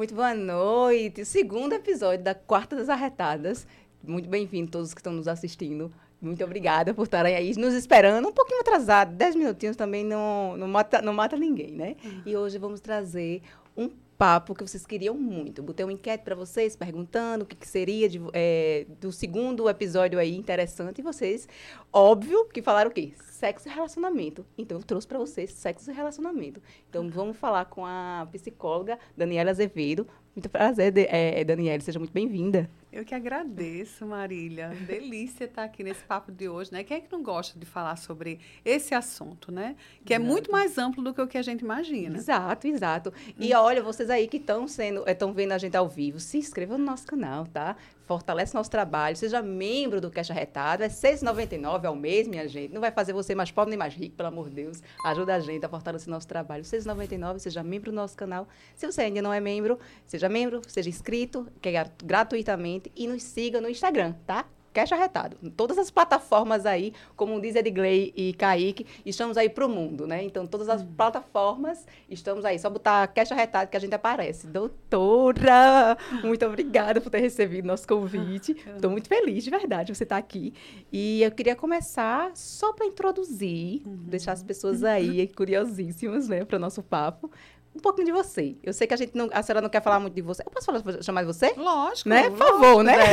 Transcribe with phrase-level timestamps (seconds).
[0.00, 1.26] Muito boa noite.
[1.26, 3.66] Segundo episódio da Quarta das Arretadas.
[4.02, 5.92] Muito bem-vindo todos que estão nos assistindo.
[6.22, 8.26] Muito obrigada por estarem aí nos esperando.
[8.26, 11.96] Um pouquinho atrasado, dez minutinhos também não, não, mata, não mata ninguém, né?
[12.02, 12.22] Uhum.
[12.24, 13.42] E hoje vamos trazer
[13.76, 13.90] um
[14.20, 15.62] papo que vocês queriam muito.
[15.62, 20.18] Botei uma enquete para vocês, perguntando o que, que seria de, é, do segundo episódio
[20.18, 21.00] aí interessante.
[21.00, 21.46] E vocês,
[21.92, 23.12] óbvio, que falaram o quê?
[23.30, 24.44] Sexo e relacionamento.
[24.56, 26.60] Então, eu trouxe para vocês sexo e relacionamento.
[26.88, 30.06] Então, vamos falar com a psicóloga Daniela Azevedo.
[30.34, 31.80] Muito prazer, é, Daniela.
[31.80, 32.70] Seja muito bem-vinda.
[32.92, 34.70] Eu que agradeço, Marília.
[34.86, 36.82] Delícia estar aqui nesse papo de hoje, né?
[36.84, 39.76] Quem é que não gosta de falar sobre esse assunto, né?
[40.04, 40.26] Que exato.
[40.26, 42.16] é muito mais amplo do que o que a gente imagina.
[42.16, 43.12] Exato, exato.
[43.38, 43.58] E hum.
[43.58, 46.84] olha, vocês aí que estão sendo, estão vendo a gente ao vivo, se inscrevam no
[46.84, 47.76] nosso canal, tá?
[48.10, 52.74] Fortalece nosso trabalho, seja membro do Cash Arretado, é R$ 6,99 ao mês, minha gente.
[52.74, 54.82] Não vai fazer você mais pobre nem mais rico, pelo amor de Deus.
[55.06, 56.64] Ajuda a gente a fortalecer nosso trabalho.
[56.64, 58.48] R$ 6,99, seja membro do nosso canal.
[58.74, 63.22] Se você ainda não é membro, seja membro, seja inscrito, que é gratuitamente, e nos
[63.22, 64.44] siga no Instagram, tá?
[64.72, 65.36] Cash Arretado.
[65.56, 70.22] Todas as plataformas aí, como diz Edgley e Kaique, estamos aí para o mundo, né?
[70.22, 70.92] Então, todas as hum.
[70.96, 72.58] plataformas estamos aí.
[72.58, 74.46] Só botar Cash Arretado que a gente aparece.
[74.46, 78.56] Doutora, muito obrigada por ter recebido nosso convite.
[78.74, 80.54] Estou muito feliz, de verdade, você estar tá aqui.
[80.92, 83.96] E eu queria começar só para introduzir, uhum.
[84.06, 87.30] deixar as pessoas aí curiosíssimas, né, para o nosso papo
[87.74, 88.56] um pouquinho de você.
[88.62, 90.42] Eu sei que a gente não, a senhora não quer falar muito de você.
[90.42, 91.52] Eu posso falar, chamar de você?
[91.56, 92.08] Lógico.
[92.08, 92.28] Né?
[92.28, 92.94] Por favor, né?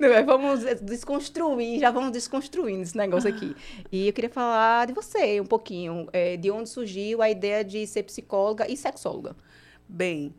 [0.00, 0.22] É.
[0.22, 3.54] vamos desconstruir, já vamos desconstruindo esse negócio aqui.
[3.90, 7.86] E eu queria falar de você um pouquinho, é, de onde surgiu a ideia de
[7.86, 9.36] ser psicóloga e sexóloga.
[9.88, 10.34] Bem,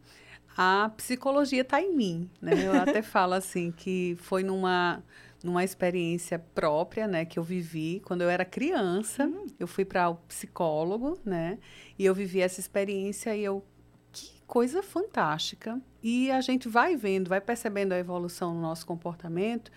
[0.58, 2.54] a psicologia está em mim, né?
[2.66, 5.04] Eu até falo assim que foi numa
[5.44, 9.26] numa experiência própria, né, que eu vivi quando eu era criança.
[9.26, 9.46] Hum.
[9.60, 11.60] Eu fui para o psicólogo, né,
[12.04, 13.64] e eu vivi essa experiência e eu
[14.12, 15.82] que coisa fantástica.
[16.04, 19.72] E a gente vai vendo, vai percebendo a evolução no nosso comportamento,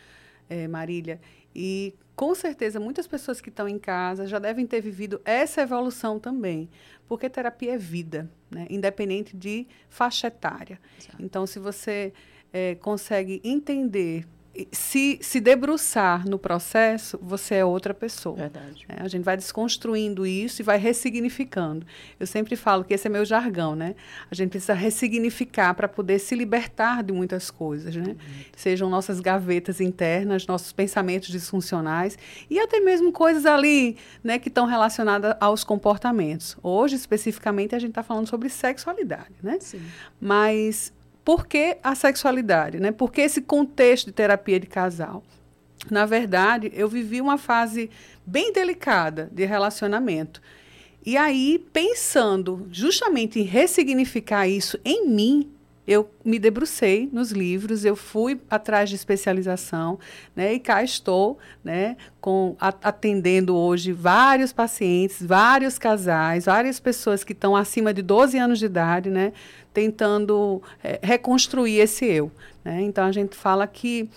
[0.50, 1.20] é, Marília,
[1.54, 6.18] e com certeza muitas pessoas que estão em casa já devem ter vivido essa evolução
[6.18, 6.68] também,
[7.06, 10.80] porque terapia é vida, né, independente de faixa etária.
[10.98, 11.16] Exato.
[11.20, 12.12] Então, se você
[12.52, 14.26] é, consegue entender
[14.72, 18.36] se, se debruçar no processo, você é outra pessoa.
[18.36, 18.84] Verdade.
[18.88, 21.86] É, a gente vai desconstruindo isso e vai ressignificando.
[22.18, 23.94] Eu sempre falo que esse é meu jargão, né?
[24.30, 28.08] A gente precisa ressignificar para poder se libertar de muitas coisas, né?
[28.08, 28.16] Uhum.
[28.56, 32.18] Sejam nossas gavetas internas, nossos pensamentos disfuncionais
[32.48, 36.56] e até mesmo coisas ali, né, que estão relacionadas aos comportamentos.
[36.62, 39.58] Hoje, especificamente, a gente está falando sobre sexualidade, né?
[39.60, 39.82] Sim.
[40.20, 40.92] Mas
[41.26, 42.78] por que a sexualidade?
[42.78, 42.92] Né?
[42.92, 45.24] Por que esse contexto de terapia de casal?
[45.90, 47.90] Na verdade, eu vivi uma fase
[48.24, 50.40] bem delicada de relacionamento.
[51.04, 55.50] E aí, pensando justamente em ressignificar isso em mim,
[55.86, 59.98] eu me debrucei nos livros, eu fui atrás de especialização,
[60.34, 67.32] né, e cá estou, né, com, atendendo hoje vários pacientes, vários casais, várias pessoas que
[67.32, 69.32] estão acima de 12 anos de idade, né,
[69.76, 72.32] tentando é, reconstruir esse eu.
[72.64, 72.80] Né?
[72.80, 74.08] Então, a gente fala que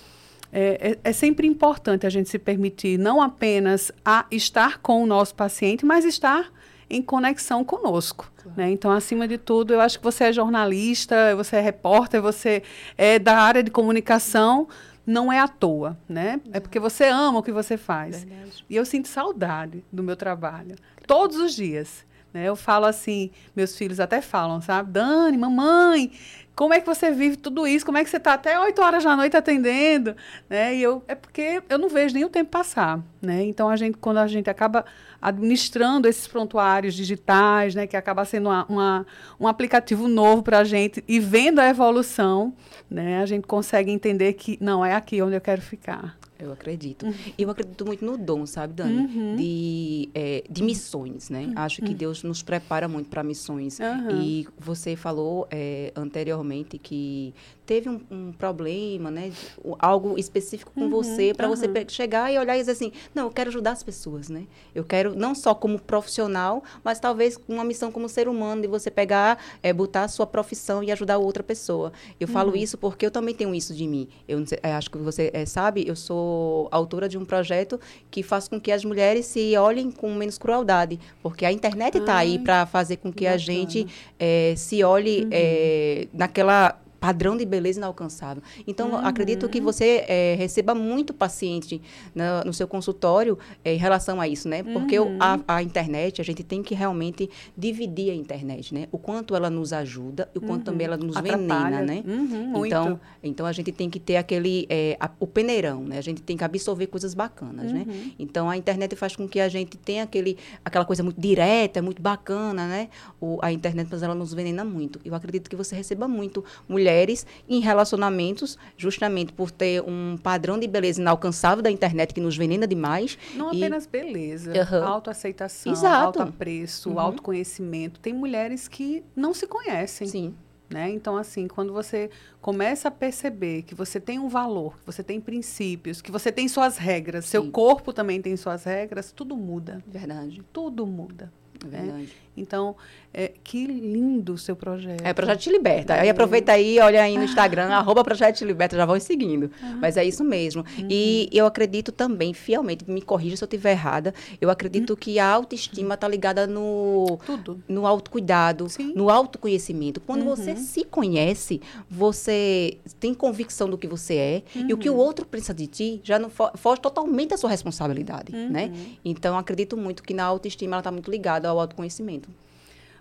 [0.54, 5.06] é, é, é, sempre importante a gente se permitir não apenas a estar com o
[5.06, 6.50] nosso paciente, mas estar
[6.90, 8.32] em conexão conosco.
[8.56, 8.72] Né?
[8.72, 12.64] Então, acima de tudo, eu acho que você é jornalista, você é repórter, você
[12.98, 14.66] é da área de comunicação,
[15.06, 16.40] não é à toa, né?
[16.54, 18.24] É porque você ama o que você faz.
[18.24, 18.64] Verdade.
[18.70, 20.76] E eu sinto saudade do meu trabalho,
[21.06, 22.08] todos os dias.
[22.34, 22.48] Né?
[22.48, 24.92] Eu falo assim, meus filhos até falam, sabe?
[24.92, 26.12] Dani, mamãe,
[26.60, 27.86] como é que você vive tudo isso?
[27.86, 30.14] Como é que você está até 8 horas da noite atendendo?
[30.50, 30.76] Né?
[30.76, 33.00] E eu, é porque eu não vejo nem o tempo passar.
[33.22, 33.46] Né?
[33.46, 34.84] Então, a gente, quando a gente acaba
[35.22, 39.08] administrando esses prontuários digitais, né, que acaba sendo uma, uma
[39.40, 42.54] um aplicativo novo para a gente, e vendo a evolução,
[42.92, 46.19] né, a gente consegue entender que não é aqui onde eu quero ficar.
[46.40, 47.06] Eu acredito.
[47.06, 47.14] Uhum.
[47.38, 48.98] Eu acredito muito no dom, sabe, Dani?
[48.98, 49.36] Uhum.
[49.36, 51.48] De, é, de missões, né?
[51.48, 51.54] Uhum.
[51.58, 53.78] Acho que Deus nos prepara muito para missões.
[54.14, 57.34] E você falou é, anteriormente que
[57.66, 59.32] teve um, um problema, né?
[59.78, 61.56] Algo específico com uhum, você, para uhum.
[61.56, 64.48] você chegar e olhar e dizer assim, não, eu quero ajudar as pessoas, né?
[64.74, 68.90] Eu quero, não só como profissional, mas talvez uma missão como ser humano, de você
[68.90, 71.92] pegar, é, botar a sua profissão e ajudar outra pessoa.
[72.20, 72.34] Eu uhum.
[72.34, 74.08] falo isso porque eu também tenho isso de mim.
[74.28, 76.29] Eu é, acho que você é, sabe, eu sou
[76.72, 77.80] autora de um projeto
[78.10, 82.18] que faz com que as mulheres se olhem com menos crueldade, porque a internet está
[82.18, 83.88] aí para fazer com que a gente
[84.20, 85.30] é, se olhe uhum.
[85.32, 88.44] é, naquela padrão de beleza inalcançável.
[88.68, 88.98] Então, uhum.
[88.98, 91.82] acredito que você é, receba muito paciente
[92.14, 94.64] no, no seu consultório é, em relação a isso, né?
[94.64, 95.18] Porque uhum.
[95.20, 98.88] a, a, internet, a gente tem que realmente dividir a internet, né?
[98.92, 100.64] O quanto ela nos ajuda e o quanto uhum.
[100.64, 101.78] também ela nos Atrapalha.
[101.78, 102.04] venena, né?
[102.06, 105.98] Uhum, então, então, a gente tem que ter aquele, é, a, o peneirão, né?
[105.98, 107.86] A gente tem que absorver coisas bacanas, né?
[107.88, 108.12] Uhum.
[108.20, 112.02] Então, a internet faz com que a gente tenha aquele, aquela coisa muito direta, muito
[112.02, 112.90] bacana, né?
[113.22, 115.00] O, a internet, mas ela nos venena muito.
[115.06, 120.60] Eu acredito que você receba muito mulher mulheres em relacionamentos, justamente por ter um padrão
[120.60, 123.18] de beleza inalcançável da internet que nos venena demais.
[123.36, 123.58] Não e...
[123.58, 124.88] apenas beleza, uhum.
[124.88, 126.20] autoaceitação, Exato.
[126.20, 127.00] autoapreço, uhum.
[127.00, 128.00] autoconhecimento.
[128.00, 130.08] Tem mulheres que não se conhecem.
[130.08, 130.36] Sim.
[130.70, 130.92] Né?
[130.92, 135.20] Então, assim, quando você começa a perceber que você tem um valor, que você tem
[135.20, 137.32] princípios, que você tem suas regras, Sim.
[137.32, 139.84] seu corpo também tem suas regras, tudo muda.
[139.88, 140.44] Verdade.
[140.54, 141.32] Tudo muda.
[141.66, 142.04] É verdade.
[142.04, 142.10] Né?
[142.40, 142.76] Então,
[143.14, 145.04] é, que lindo o seu projeto.
[145.04, 145.96] É, Projeto Te Liberta.
[145.96, 146.02] É.
[146.02, 149.50] Aí aproveita aí, olha aí no Instagram, arroba Projeto Te Liberta, já vão seguindo.
[149.82, 150.64] Mas é isso mesmo.
[150.78, 150.88] Uhum.
[150.90, 154.96] E eu acredito também, fielmente, me corrija se eu estiver errada, eu acredito uhum.
[154.96, 157.64] que a autoestima está ligada no, Tudo.
[157.68, 158.94] no autocuidado, Sim.
[158.96, 160.00] no autoconhecimento.
[160.00, 160.36] Quando uhum.
[160.36, 165.00] você se conhece, você tem convicção do que você é, e o que o uhum.
[165.00, 168.66] outro pensa de ti já não foge totalmente da sua responsabilidade, né?
[168.66, 168.96] Uhum.
[169.04, 172.29] Então, acredito muito que na autoestima ela está muito ligada ao autoconhecimento.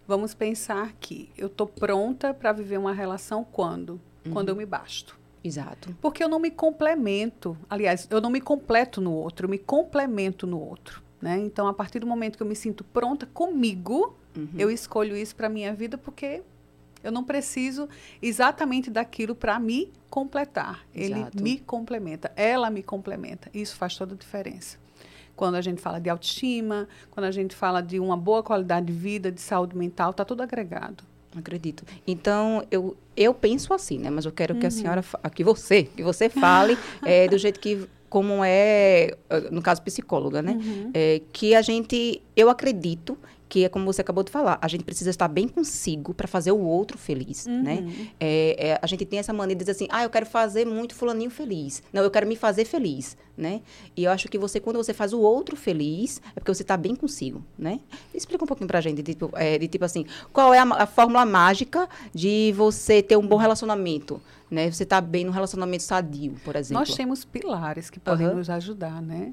[0.08, 4.00] Vamos pensar que eu estou pronta para viver uma relação quando?
[4.24, 4.32] Uhum.
[4.32, 5.18] Quando eu me basto.
[5.44, 5.94] Exato.
[6.00, 7.54] Porque eu não me complemento.
[7.68, 11.02] Aliás, eu não me completo no outro, eu me complemento no outro.
[11.20, 11.38] Né?
[11.40, 14.48] Então, a partir do momento que eu me sinto pronta comigo, uhum.
[14.56, 16.42] eu escolho isso para minha vida porque
[17.04, 17.86] eu não preciso
[18.22, 20.86] exatamente daquilo para me completar.
[20.94, 21.36] Exato.
[21.36, 23.50] Ele me complementa, ela me complementa.
[23.52, 24.78] Isso faz toda a diferença
[25.38, 28.92] quando a gente fala de autoestima, quando a gente fala de uma boa qualidade de
[28.92, 31.04] vida, de saúde mental, está tudo agregado.
[31.36, 31.84] Acredito.
[32.04, 34.10] Então, eu, eu penso assim, né?
[34.10, 34.60] Mas eu quero uhum.
[34.60, 34.74] que a uhum.
[34.74, 39.16] senhora, que você, que você fale é, do jeito que como é,
[39.52, 40.52] no caso psicóloga, né?
[40.52, 40.90] Uhum.
[40.92, 43.16] É, que a gente, eu acredito
[43.48, 46.52] que é como você acabou de falar, a gente precisa estar bem consigo para fazer
[46.52, 47.62] o outro feliz, uhum.
[47.62, 48.10] né?
[48.20, 50.94] É, é, a gente tem essa maneira de dizer assim, ah, eu quero fazer muito
[50.94, 51.82] fulaninho feliz.
[51.92, 53.62] Não, eu quero me fazer feliz, né?
[53.96, 56.76] E eu acho que você, quando você faz o outro feliz, é porque você está
[56.76, 57.80] bem consigo, né?
[58.12, 60.64] Explica um pouquinho para a gente, de, tipo, é, de tipo assim, qual é a,
[60.64, 64.70] a, fórmula mágica de você ter um bom relacionamento, né?
[64.70, 66.80] Você está bem no relacionamento sadio, por exemplo.
[66.80, 68.36] Nós temos pilares que podem uhum.
[68.36, 69.32] nos ajudar, né?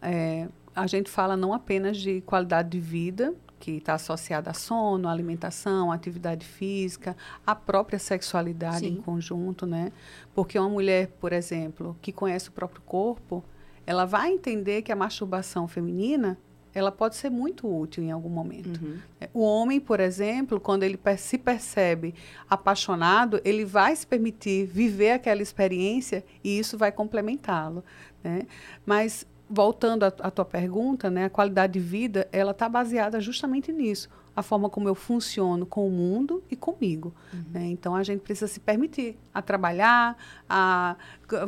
[0.00, 5.08] É, a gente fala não apenas de qualidade de vida, que está associada a sono,
[5.08, 7.16] alimentação, atividade física,
[7.46, 8.94] a própria sexualidade Sim.
[8.94, 9.92] em conjunto, né?
[10.34, 13.44] Porque uma mulher, por exemplo, que conhece o próprio corpo,
[13.86, 16.38] ela vai entender que a masturbação feminina
[16.74, 18.80] ela pode ser muito útil em algum momento.
[18.82, 18.98] Uhum.
[19.34, 22.14] O homem, por exemplo, quando ele se percebe
[22.48, 27.82] apaixonado, ele vai se permitir viver aquela experiência e isso vai complementá-lo.
[28.22, 28.46] Né?
[28.86, 34.08] Mas voltando à, tua pergunta, né, a qualidade de vida, ela está baseada justamente nisso,
[34.36, 37.14] a forma como eu funciono com o mundo e comigo.
[37.32, 37.44] Uhum.
[37.52, 37.66] Né?
[37.66, 40.16] Então a gente precisa se permitir a trabalhar,
[40.48, 40.96] a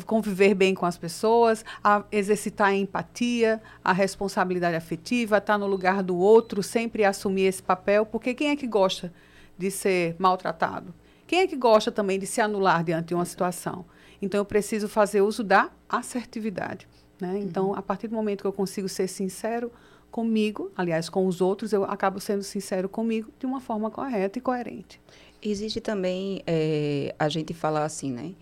[0.07, 5.67] conviver bem com as pessoas, a exercitar a empatia, a responsabilidade afetiva, estar tá no
[5.67, 9.13] lugar do outro, sempre assumir esse papel, porque quem é que gosta
[9.59, 10.95] de ser maltratado?
[11.27, 13.85] Quem é que gosta também de se anular diante de uma situação?
[14.21, 16.89] Então eu preciso fazer uso da assertividade.
[17.21, 17.39] Né?
[17.39, 17.75] Então, uhum.
[17.75, 19.71] a partir do momento que eu consigo ser sincero
[20.11, 24.43] comigo, aliás, com os outros, eu acabo sendo sincero comigo de uma forma correta e
[24.43, 25.01] coerente.
[25.43, 28.33] Existe também, é, a gente falar assim, né?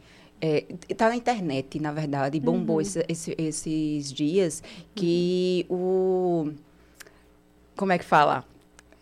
[0.88, 2.80] Está é, na internet, na verdade, bombou uhum.
[2.80, 4.62] esse, esse, esses dias
[4.94, 5.76] que uhum.
[5.76, 6.52] o.
[7.76, 8.44] Como é que fala?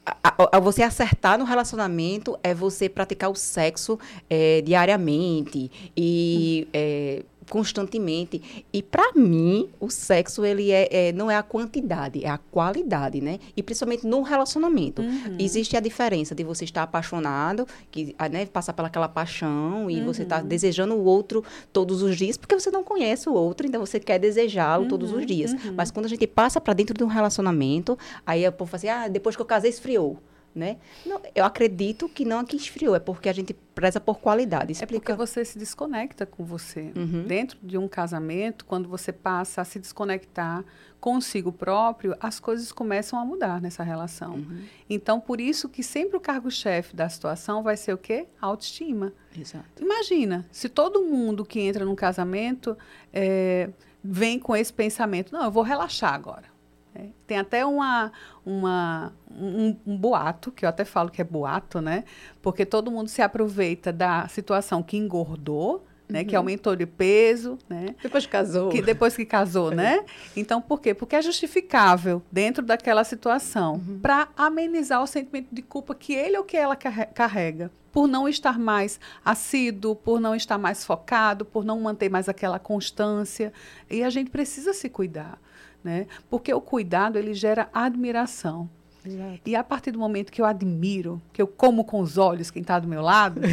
[0.04, 3.98] A, a, você acertar no relacionamento é você praticar o sexo
[4.30, 7.35] é, diariamente e uhum.
[7.48, 8.66] Constantemente.
[8.72, 13.20] E para mim, o sexo ele é, é, não é a quantidade, é a qualidade,
[13.20, 13.38] né?
[13.56, 15.02] E principalmente no relacionamento.
[15.02, 15.36] Uhum.
[15.38, 20.06] Existe a diferença de você estar apaixonado, que né, passar pelaquela paixão e uhum.
[20.06, 23.66] você estar tá desejando o outro todos os dias, porque você não conhece o outro,
[23.66, 24.88] então você quer desejá-lo uhum.
[24.88, 25.52] todos os dias.
[25.52, 25.74] Uhum.
[25.76, 28.88] Mas quando a gente passa para dentro de um relacionamento, aí o povo fala assim:
[28.88, 30.18] "Ah, depois que eu casei esfriou"
[30.56, 30.78] né?
[31.04, 34.72] Não, eu acredito que não é que esfriou, é porque a gente preza por qualidade.
[34.72, 34.94] Explica.
[34.94, 36.92] É porque você se desconecta com você.
[36.96, 37.24] Uhum.
[37.26, 40.64] Dentro de um casamento, quando você passa a se desconectar
[40.98, 44.36] consigo próprio, as coisas começam a mudar nessa relação.
[44.36, 44.62] Uhum.
[44.88, 48.26] Então, por isso que sempre o cargo-chefe da situação vai ser o quê?
[48.40, 49.12] A autoestima.
[49.38, 49.82] Exato.
[49.82, 52.76] Imagina, se todo mundo que entra num casamento
[53.12, 53.68] é,
[54.02, 56.55] vem com esse pensamento, não, eu vou relaxar agora
[56.96, 58.10] É, tem até uma,
[58.44, 62.04] uma, um, um, boato, que eu até falo que é boato, né?
[62.40, 66.20] Porque todo mundo se aproveita da situação que engordou, né?
[66.20, 66.26] Uhum.
[66.26, 67.94] Que aumentou de peso, né?
[68.02, 68.70] Depois que casou.
[68.70, 69.74] Que depois que casou, é.
[69.74, 70.04] né?
[70.34, 70.94] Então, por quê?
[70.94, 73.98] Porque é justificável dentro daquela situação uhum.
[74.00, 78.58] para amenizar o sentimento de culpa que ele ou que ela carrega por não estar
[78.58, 83.52] mais assíduo, por não estar mais focado, por não manter mais aquela constância.
[83.90, 85.38] E a gente precisa se cuidar
[85.82, 86.06] né?
[86.28, 88.68] Porque o cuidado ele gera admiração.
[89.06, 89.40] Exato.
[89.46, 92.62] E a partir do momento que eu admiro, que eu como com os olhos quem
[92.62, 93.48] está do meu lado, né?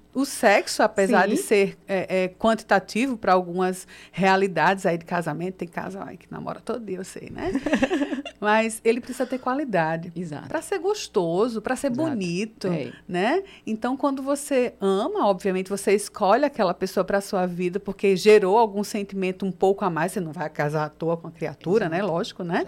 [0.14, 1.34] o sexo, apesar Sim.
[1.34, 6.60] de ser é, é, quantitativo para algumas realidades aí de casamento, tem casal que namora
[6.60, 7.52] todo dia, eu sei, né?
[8.40, 10.10] Mas ele precisa ter qualidade.
[10.48, 12.08] Para ser gostoso, para ser Exato.
[12.08, 12.92] bonito, é.
[13.06, 13.42] né?
[13.66, 18.82] Então, quando você ama, obviamente, você escolhe aquela pessoa para sua vida porque gerou algum
[18.82, 20.12] sentimento um pouco a mais.
[20.12, 21.98] Você não vai casar à toa com a criatura, né?
[21.98, 22.08] Exato.
[22.08, 22.12] né?
[22.12, 22.64] Lógico, né?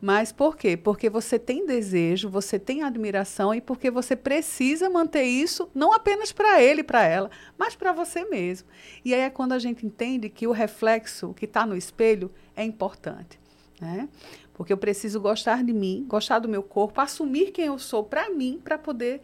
[0.00, 0.76] Mas por quê?
[0.76, 6.32] Porque você tem desejo, você tem admiração e porque você precisa manter isso não apenas
[6.32, 8.66] para ele, para ela, mas para você mesmo.
[9.04, 12.64] E aí é quando a gente entende que o reflexo que está no espelho é
[12.64, 13.38] importante,
[13.80, 14.08] né?
[14.54, 18.28] Porque eu preciso gostar de mim, gostar do meu corpo, assumir quem eu sou para
[18.30, 19.20] mim, para poder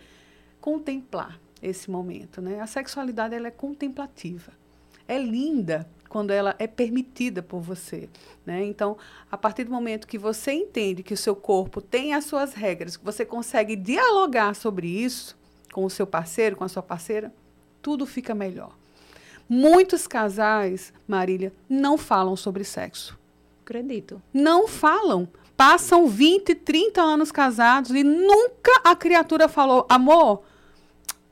[0.61, 2.61] contemplar esse momento, né?
[2.61, 4.53] A sexualidade ela é contemplativa.
[5.07, 8.09] É linda quando ela é permitida por você.
[8.45, 8.65] Né?
[8.65, 8.97] Então,
[9.31, 12.97] a partir do momento que você entende que o seu corpo tem as suas regras,
[12.97, 15.37] que você consegue dialogar sobre isso
[15.73, 17.33] com o seu parceiro, com a sua parceira,
[17.83, 18.75] tudo fica melhor.
[19.49, 23.19] Muitos casais, Marília, não falam sobre sexo.
[23.67, 24.23] Acredito.
[24.33, 25.29] Não falam.
[25.57, 30.45] Passam 20, 30 anos casados e nunca a criatura falou: amor,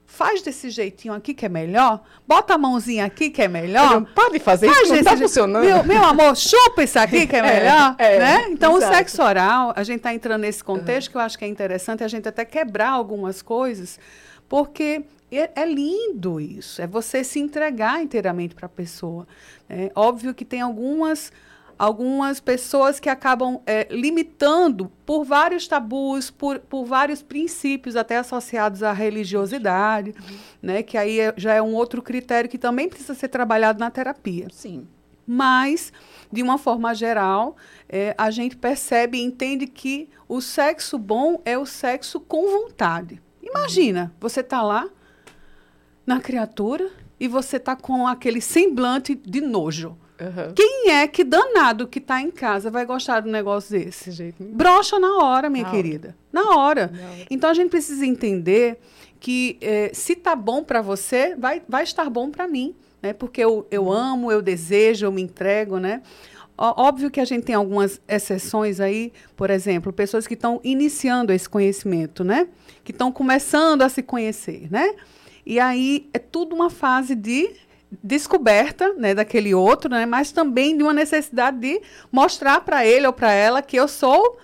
[0.05, 3.93] faz desse jeitinho aqui que é melhor, bota a mãozinha aqui que é melhor.
[3.93, 5.65] Não pode fazer faz isso, não tá funcionando.
[5.65, 8.47] Meu, meu, amor, chupa isso aqui que é, é melhor, é, né?
[8.51, 8.93] Então, exato.
[8.93, 11.13] o sexo oral, a gente está entrando nesse contexto uhum.
[11.13, 14.01] que eu acho que é interessante a gente até quebrar algumas coisas,
[14.49, 19.25] porque é, é lindo isso, é você se entregar inteiramente para a pessoa.
[19.71, 21.31] É óbvio que tem algumas
[21.79, 28.83] algumas pessoas que acabam é, limitando por vários tabus, por, por vários princípios, até associados
[28.83, 30.37] à religiosidade, uhum.
[30.63, 33.91] né, que aí é, já é um outro critério que também precisa ser trabalhado na
[33.91, 34.49] terapia.
[34.51, 34.87] Sim.
[35.27, 35.93] Mas,
[36.31, 37.57] de uma forma geral,
[37.89, 43.21] é, a gente percebe e entende que o sexo bom é o sexo com vontade.
[43.43, 44.11] Imagina, uhum.
[44.21, 44.89] você está lá
[46.07, 49.97] na criatura e você está com aquele semblante de nojo.
[50.21, 50.55] Uhum.
[50.55, 54.13] Quem é que danado que está em casa vai gostar de um negócio desse?
[54.13, 54.43] Jeito.
[54.45, 56.09] Brocha na hora, minha na querida.
[56.09, 56.17] Hora.
[56.33, 56.93] Na, hora.
[56.93, 57.27] na hora.
[57.31, 58.79] Então a gente precisa entender
[59.19, 63.13] que eh, se tá bom para você, vai, vai estar bom para mim, né?
[63.13, 66.03] Porque eu, eu amo, eu desejo, eu me entrego, né?
[66.57, 71.49] Óbvio que a gente tem algumas exceções aí, por exemplo, pessoas que estão iniciando esse
[71.49, 72.47] conhecimento, né?
[72.85, 74.95] Que estão começando a se conhecer, né?
[75.45, 77.51] E aí é tudo uma fase de
[78.03, 83.13] descoberta né, daquele outro, né, mas também de uma necessidade de mostrar para ele ou
[83.13, 84.39] para ela que eu sou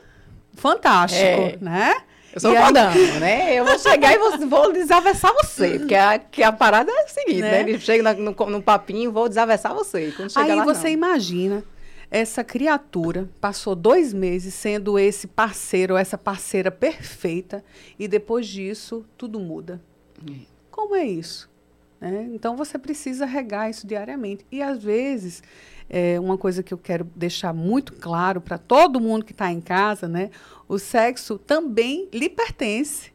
[0.54, 1.58] fantástico, é.
[1.60, 1.94] né?
[2.32, 3.54] Eu sou fodão, né?
[3.54, 5.78] Eu vou chegar e vou, vou desaversar você.
[5.78, 7.50] Porque a, que a parada é a seguinte, né?
[7.50, 7.60] né?
[7.60, 10.12] Ele chega no, no papinho, vou desaversar você.
[10.16, 10.90] Quando Aí lá, você não.
[10.90, 11.64] imagina,
[12.10, 17.64] essa criatura passou dois meses sendo esse parceiro, essa parceira perfeita,
[17.98, 19.80] e depois disso, tudo muda.
[20.28, 20.34] É.
[20.70, 21.50] Como é isso?
[22.00, 22.30] Né?
[22.32, 24.46] Então você precisa regar isso diariamente.
[24.50, 25.42] E às vezes,
[25.88, 29.60] é, uma coisa que eu quero deixar muito claro para todo mundo que está em
[29.60, 30.30] casa, né?
[30.66, 33.12] O sexo também lhe pertence.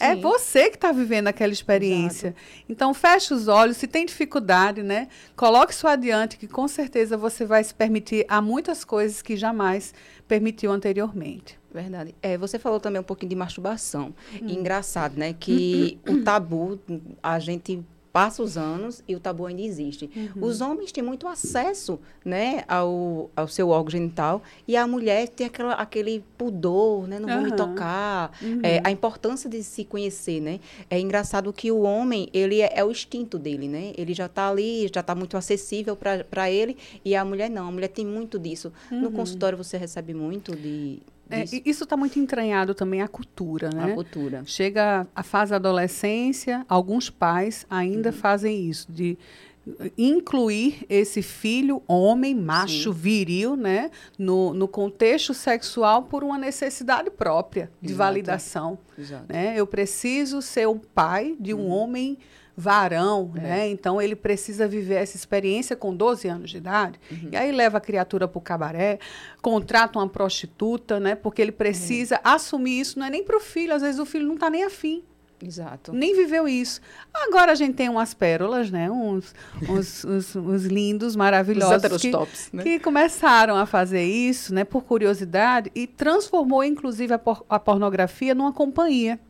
[0.00, 0.18] É Sim.
[0.20, 2.28] É você que está vivendo aquela experiência.
[2.28, 2.64] Exato.
[2.68, 3.76] Então, feche os olhos.
[3.76, 5.08] Se tem dificuldade, né?
[5.34, 9.92] Coloque isso adiante, que com certeza você vai se permitir a muitas coisas que jamais
[10.28, 11.58] permitiu anteriormente.
[11.72, 12.14] Verdade.
[12.22, 14.14] É, você falou também um pouquinho de masturbação.
[14.40, 14.48] Hum.
[14.48, 15.32] engraçado, né?
[15.32, 16.78] Que o tabu,
[17.20, 20.10] a gente passa os anos e o tabu ainda existe.
[20.14, 20.46] Uhum.
[20.46, 25.46] Os homens têm muito acesso, né, ao, ao seu órgão genital e a mulher tem
[25.46, 28.32] aquela, aquele pudor, né, não vou me tocar.
[28.42, 28.60] Uhum.
[28.62, 30.60] É, a importância de se conhecer, né?
[30.90, 33.92] É engraçado que o homem, ele é, é o instinto dele, né?
[33.96, 37.68] Ele já está ali, já está muito acessível para ele e a mulher não.
[37.68, 38.72] A mulher tem muito disso.
[38.90, 39.02] Uhum.
[39.02, 43.92] No consultório você recebe muito de é, isso está muito entranhado também à cultura, né?
[43.92, 44.42] A cultura.
[44.44, 48.14] Chega a fase da adolescência, alguns pais ainda uhum.
[48.14, 49.18] fazem isso, de
[49.96, 52.98] incluir esse filho, homem, macho, Sim.
[52.98, 57.98] viril, né, no, no contexto sexual por uma necessidade própria de Exato.
[57.98, 58.78] validação.
[58.98, 59.24] Exato.
[59.28, 59.54] Né?
[59.56, 61.70] Eu preciso ser o pai de um uhum.
[61.70, 62.18] homem
[62.58, 63.40] varão, é.
[63.40, 63.68] né?
[63.68, 66.98] Então ele precisa viver essa experiência com 12 anos de idade.
[67.08, 67.28] Uhum.
[67.30, 68.98] E aí leva a criatura para o cabaré,
[69.40, 71.14] contrata uma prostituta, né?
[71.14, 72.20] Porque ele precisa uhum.
[72.24, 74.64] assumir isso, não é nem para o filho, às vezes o filho não está nem
[74.64, 75.04] afim.
[75.40, 75.92] Exato.
[75.92, 76.80] Nem viveu isso.
[77.14, 78.90] Agora a gente tem umas pérolas, né?
[78.90, 79.32] Uns,
[79.68, 82.02] uns, uns, uns lindos, maravilhosos.
[82.02, 82.64] que, tops, né?
[82.64, 84.64] que começaram a fazer isso, né?
[84.64, 89.20] Por curiosidade e transformou, inclusive, a, por, a pornografia numa companhia.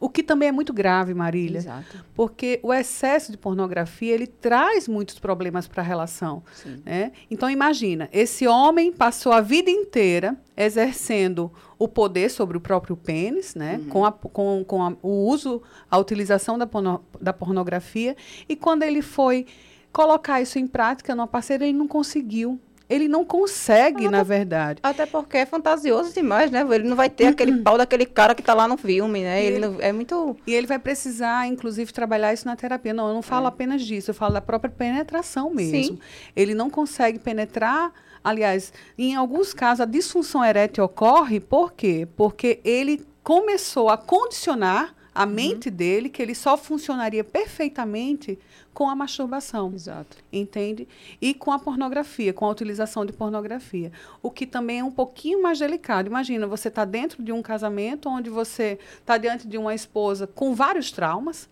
[0.00, 1.58] O que também é muito grave, Marília.
[1.58, 2.04] Exato.
[2.14, 6.42] Porque o excesso de pornografia, ele traz muitos problemas para a relação.
[6.84, 7.12] Né?
[7.30, 13.54] Então, imagina, esse homem passou a vida inteira exercendo o poder sobre o próprio pênis,
[13.54, 13.78] né?
[13.78, 13.88] Uhum.
[13.88, 18.16] com, a, com, com a, o uso, a utilização da, porno, da pornografia.
[18.48, 19.46] E quando ele foi
[19.92, 24.80] colocar isso em prática numa parceira, ele não conseguiu ele não consegue, até, na verdade.
[24.82, 26.66] Até porque é fantasioso demais, né?
[26.70, 29.44] Ele não vai ter aquele pau daquele cara que está lá no filme, né?
[29.44, 30.36] Ele, ele não, é muito.
[30.46, 32.94] E ele vai precisar, inclusive, trabalhar isso na terapia.
[32.94, 33.48] Não, eu não falo é.
[33.48, 35.96] apenas disso, eu falo da própria penetração mesmo.
[35.96, 35.98] Sim.
[36.34, 37.92] Ele não consegue penetrar.
[38.24, 42.08] Aliás, em alguns casos, a disfunção erétil ocorre por quê?
[42.16, 45.30] Porque ele começou a condicionar a uhum.
[45.32, 48.38] mente dele que ele só funcionaria perfeitamente
[48.72, 49.72] com a masturbação.
[49.74, 50.16] Exato.
[50.32, 50.86] Entende?
[51.20, 53.90] E com a pornografia, com a utilização de pornografia.
[54.22, 56.06] O que também é um pouquinho mais delicado.
[56.06, 60.54] Imagina, você está dentro de um casamento onde você está diante de uma esposa com
[60.54, 61.48] vários traumas,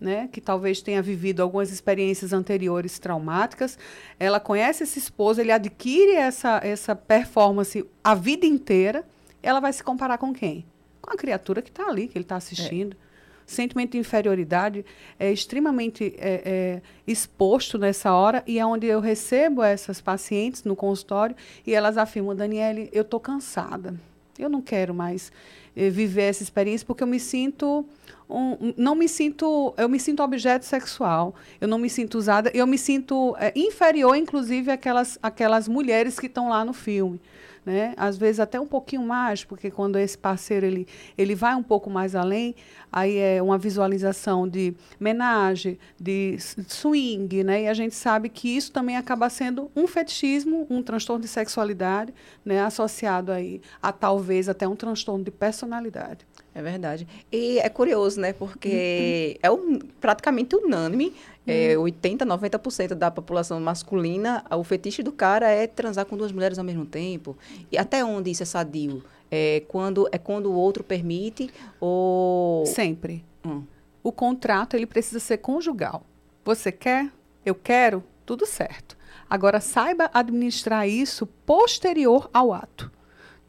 [0.00, 3.78] né, que talvez tenha vivido algumas experiências anteriores traumáticas.
[4.18, 9.06] Ela conhece esse esposo, ele adquire essa, essa performance a vida inteira.
[9.42, 10.64] Ela vai se comparar com quem?
[11.02, 12.96] Com a criatura que está ali, que ele está assistindo.
[13.06, 13.09] É
[13.50, 14.84] sentimento de inferioridade
[15.18, 20.76] é extremamente é, é, exposto nessa hora e é onde eu recebo essas pacientes no
[20.76, 21.34] consultório
[21.66, 23.94] e elas afirmam, Daniele, eu estou cansada,
[24.38, 25.32] eu não quero mais
[25.76, 27.84] eh, viver essa experiência porque eu me sinto
[28.28, 32.66] um, não me sinto eu me sinto objeto sexual eu não me sinto usada eu
[32.66, 37.20] me sinto é, inferior inclusive àquelas aquelas mulheres que estão lá no filme
[37.64, 37.94] né?
[37.96, 40.86] Às vezes até um pouquinho mais, porque quando esse parceiro ele,
[41.16, 42.54] ele vai um pouco mais além,
[42.92, 46.36] aí é uma visualização de menagem, de
[46.68, 47.62] swing, né?
[47.62, 52.12] E a gente sabe que isso também acaba sendo um fetichismo, um transtorno de sexualidade,
[52.44, 52.62] né?
[52.62, 56.26] Associado aí a talvez até um transtorno de personalidade.
[56.52, 57.06] É verdade.
[57.30, 58.32] E é curioso, né?
[58.32, 59.40] Porque uhum.
[59.42, 61.14] é um, praticamente unânime.
[61.46, 62.38] É, 80, uhum.
[62.38, 66.84] 90% da população masculina, o fetiche do cara é transar com duas mulheres ao mesmo
[66.84, 67.36] tempo.
[67.72, 69.02] E até onde isso é sadio?
[69.30, 71.50] É quando, é quando o outro permite
[71.80, 72.66] ou...
[72.66, 73.24] Sempre.
[73.44, 73.62] Hum.
[74.02, 76.04] O contrato, ele precisa ser conjugal.
[76.44, 77.10] Você quer?
[77.44, 78.02] Eu quero?
[78.26, 78.96] Tudo certo.
[79.28, 82.90] Agora, saiba administrar isso posterior ao ato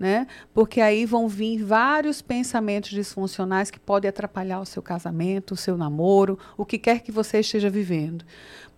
[0.02, 0.26] né?
[0.52, 5.78] Porque aí vão vir vários pensamentos disfuncionais que podem atrapalhar o seu casamento, o seu
[5.78, 8.26] namoro, o que quer que você esteja vivendo.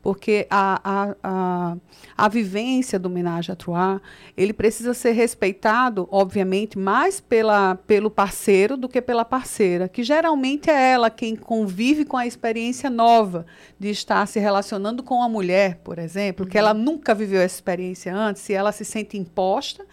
[0.02, 1.78] Porque a, a, a,
[2.18, 4.02] a vivência do menage à trois,
[4.36, 10.70] ele precisa ser respeitado, obviamente, mais pela, pelo parceiro do que pela parceira, que geralmente
[10.70, 13.46] é ela quem convive com a experiência nova
[13.80, 16.52] de estar se relacionando com a mulher, por exemplo, uhum.
[16.52, 19.86] que ela nunca viveu essa experiência antes, e ela se sente imposta,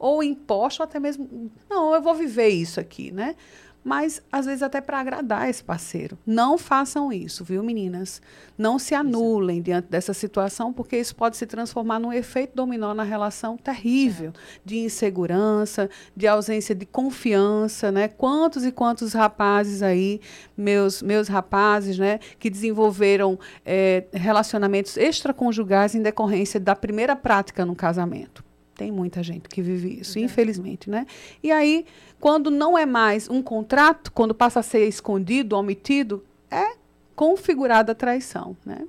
[0.00, 3.36] ou imposto, ou até mesmo, não, eu vou viver isso aqui, né?
[3.82, 6.18] Mas, às vezes, até para agradar esse parceiro.
[6.26, 8.20] Não façam isso, viu, meninas?
[8.56, 9.64] Não se anulem Exato.
[9.64, 14.32] diante dessa situação, porque isso pode se transformar num efeito dominó na relação terrível
[14.64, 18.06] de insegurança, de ausência de confiança, né?
[18.06, 20.20] Quantos e quantos rapazes aí,
[20.54, 27.74] meus, meus rapazes, né, que desenvolveram é, relacionamentos extraconjugais em decorrência da primeira prática no
[27.74, 28.49] casamento
[28.80, 30.22] tem muita gente que vive isso, é.
[30.22, 31.06] infelizmente, né?
[31.42, 31.84] E aí,
[32.18, 36.76] quando não é mais um contrato, quando passa a ser escondido, omitido, é
[37.14, 38.86] configurada a traição, né?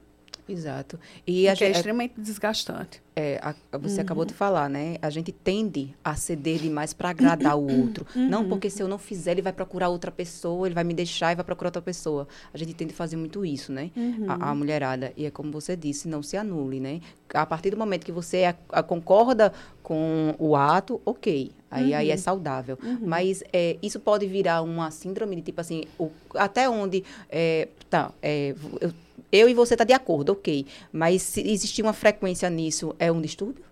[0.51, 0.99] Exato.
[1.25, 3.01] E a gente, é extremamente desgastante.
[3.13, 4.01] É, a, você uhum.
[4.01, 4.95] acabou de falar, né?
[5.01, 8.05] A gente tende a ceder demais para agradar o outro.
[8.15, 8.29] Uhum.
[8.29, 11.31] Não porque se eu não fizer, ele vai procurar outra pessoa, ele vai me deixar
[11.31, 12.27] e vai procurar outra pessoa.
[12.53, 13.91] A gente tende a fazer muito isso, né?
[13.95, 14.25] Uhum.
[14.27, 15.11] A, a, mulherada.
[15.17, 17.01] E é como você disse, não se anule, né?
[17.33, 19.51] A partir do momento que você a, a concorda
[19.83, 21.51] com o ato, ok.
[21.69, 22.19] Aí, aí é uhum.
[22.19, 22.77] saudável.
[22.83, 22.99] Uhum.
[23.01, 27.03] Mas é, isso pode virar uma síndrome de tipo assim, o, até onde.
[27.29, 28.91] É, tá, é, eu,
[29.32, 30.65] eu e você tá de acordo, ok.
[30.91, 33.63] Mas se existir uma frequência nisso, é um distúrbio?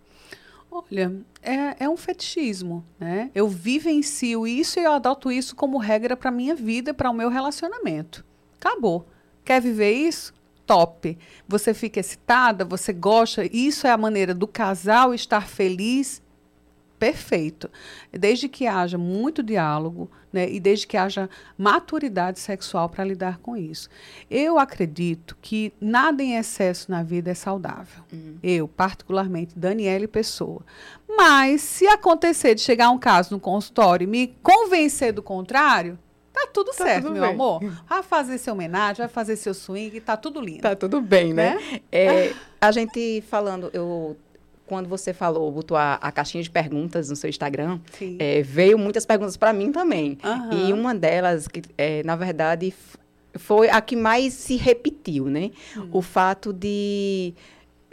[0.72, 3.32] Olha, é, é um fetichismo, né?
[3.34, 7.30] Eu vivencio isso e eu adoto isso como regra para minha vida, para o meu
[7.30, 8.24] relacionamento.
[8.60, 9.08] Acabou.
[9.44, 10.34] Quer viver isso?
[10.70, 11.18] top.
[11.48, 16.22] Você fica excitada, você gosta, isso é a maneira do casal estar feliz
[17.00, 17.72] perfeito.
[18.12, 23.58] Desde que haja muito diálogo né, e desde que haja maturidade sexual para lidar com
[23.58, 23.90] isso.
[24.30, 28.04] Eu acredito que nada em excesso na vida é saudável.
[28.12, 28.38] Uhum.
[28.42, 30.62] Eu, particularmente, Daniele Pessoa.
[31.08, 35.98] Mas, se acontecer de chegar um caso no consultório e me convencer do contrário,
[36.32, 37.32] Tá tudo tá certo, tudo meu bem.
[37.32, 37.60] amor.
[37.90, 40.62] Vai fazer seu homenagem, vai fazer seu swing, tá tudo lindo.
[40.62, 41.56] Tá tudo bem, né?
[41.56, 41.82] né?
[41.92, 44.16] É, a gente falando, eu
[44.70, 47.80] quando você falou, botou a, a caixinha de perguntas no seu Instagram,
[48.20, 50.20] é, veio muitas perguntas para mim também.
[50.24, 50.70] Uhum.
[50.70, 52.72] E uma delas, que é, na verdade,
[53.34, 55.50] foi a que mais se repetiu, né?
[55.76, 55.90] Uhum.
[55.94, 57.34] O fato de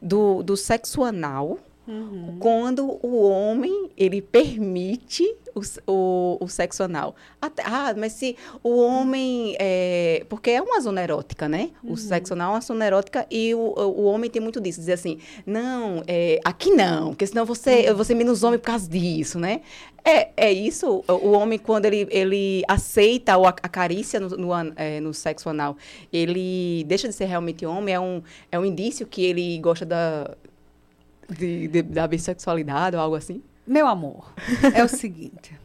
[0.03, 2.37] do, do sexo anal Uhum.
[2.41, 7.15] Quando o homem, ele permite o, o, o sexo anal.
[7.41, 9.57] Até, ah, mas se o homem...
[9.59, 11.71] É, porque é uma zona erótica, né?
[11.83, 11.93] Uhum.
[11.93, 14.81] O sexo anal é uma zona erótica e o, o homem tem muito disso.
[14.81, 17.97] Dizer assim, não, é, aqui não, porque senão você, uhum.
[17.97, 19.61] você menos homem por causa disso, né?
[20.09, 25.01] É, é isso, o homem, quando ele, ele aceita a, a carícia no, no, é,
[25.01, 25.77] no, sexo anal,
[26.13, 28.23] ele deixa de ser realmente homem, é um,
[28.53, 30.31] é um indício que ele gosta da,
[31.29, 33.43] de, de, da bissexualidade ou algo assim?
[33.67, 34.33] Meu amor,
[34.75, 35.59] é o seguinte.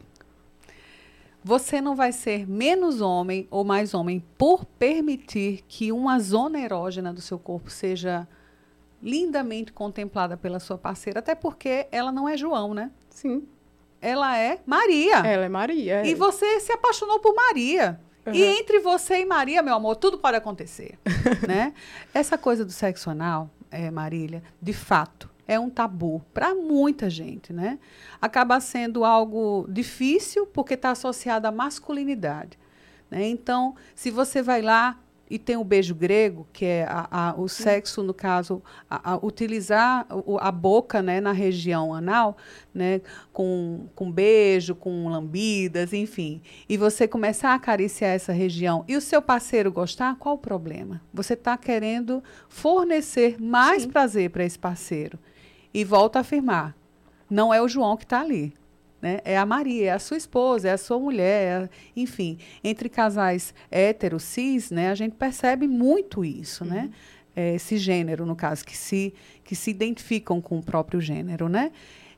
[1.44, 7.12] Você não vai ser menos homem ou mais homem por permitir que uma zona erógena
[7.12, 8.28] do seu corpo seja
[9.02, 12.90] lindamente contemplada pela sua parceira, até porque ela não é João, né?
[13.10, 13.46] Sim.
[14.00, 15.16] Ela é Maria.
[15.18, 16.02] Ela é Maria.
[16.02, 16.06] É.
[16.06, 18.00] E você se apaixonou por Maria.
[18.24, 18.32] Uhum.
[18.32, 20.96] E entre você e Maria, meu amor, tudo pode acontecer,
[21.46, 21.74] né?
[22.14, 27.52] Essa coisa do sexo anal, é, Marília, de fato, é um tabu para muita gente,
[27.52, 27.78] né?
[28.20, 32.58] Acaba sendo algo difícil porque está associado à masculinidade.
[33.10, 33.28] Né?
[33.28, 34.98] Então, se você vai lá
[35.32, 40.06] e tem o beijo grego, que é a, a, o sexo, no caso, a, utilizar
[40.38, 42.36] a boca né, na região anal,
[42.74, 43.00] né,
[43.32, 49.00] com, com beijo, com lambidas, enfim, e você começar a acariciar essa região e o
[49.00, 51.00] seu parceiro gostar, qual o problema?
[51.14, 53.88] Você está querendo fornecer mais Sim.
[53.88, 55.18] prazer para esse parceiro.
[55.72, 56.76] E volto a afirmar:
[57.30, 58.52] não é o João que está ali.
[59.02, 59.18] Né?
[59.24, 63.52] É a Maria, é a sua esposa, é a sua mulher, é, enfim, entre casais
[63.68, 66.76] hétero, cis, né, a gente percebe muito isso, né?
[66.76, 66.82] uhum.
[66.82, 66.90] né?
[67.34, 71.72] É, esse gênero, no caso, que se, que se identificam com o próprio gênero, né?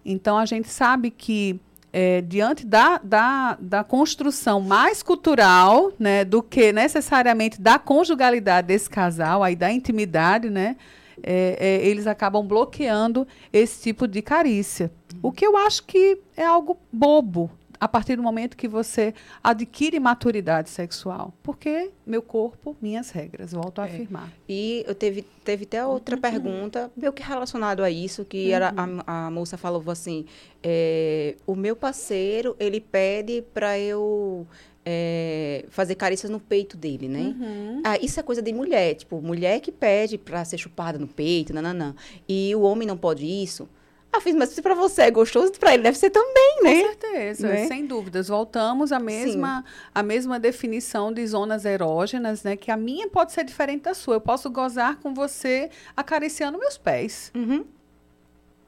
[0.05, 1.61] Então, a gente sabe que,
[1.93, 8.91] é, diante da, da, da construção mais cultural, né, do que necessariamente da conjugalidade desse
[8.91, 10.77] casal, aí da intimidade, né?
[11.25, 14.93] É, é, eles acabam bloqueando esse tipo de carícia.
[15.23, 19.99] O que eu acho que é algo bobo a partir do momento que você adquire
[20.01, 21.35] maturidade sexual.
[21.43, 23.91] Porque meu corpo, minhas regras, volto a é.
[23.91, 24.33] afirmar.
[24.49, 26.23] E eu teve, teve até outra uhum.
[26.23, 28.55] pergunta, meio que relacionado a isso, que uhum.
[28.55, 30.25] era a, a, moça falou assim,
[30.63, 34.47] é, o meu parceiro, ele pede para eu
[34.85, 37.35] é, fazer carícias no peito dele, né?
[37.39, 37.83] Uhum.
[37.85, 41.55] Ah, isso é coisa de mulher, tipo, mulher que pede pra ser chupada no peito,
[41.55, 41.95] nananã.
[42.29, 43.69] E o homem não pode isso.
[44.13, 46.83] Ah, fiz, mas se pra você é gostoso, pra ele deve ser também, né?
[46.83, 47.67] Com certeza, né?
[47.67, 48.29] sem dúvidas.
[48.29, 52.57] Voltamos à mesma, à mesma definição de zonas erógenas, né?
[52.57, 54.15] Que a minha pode ser diferente da sua.
[54.15, 57.33] Eu posso gozar com você acariciando meus pés.
[57.35, 57.65] Uhum.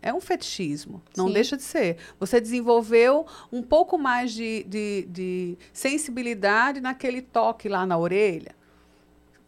[0.07, 1.33] É um fetichismo, não Sim.
[1.33, 1.97] deixa de ser.
[2.21, 8.55] Você desenvolveu um pouco mais de, de, de sensibilidade naquele toque lá na orelha.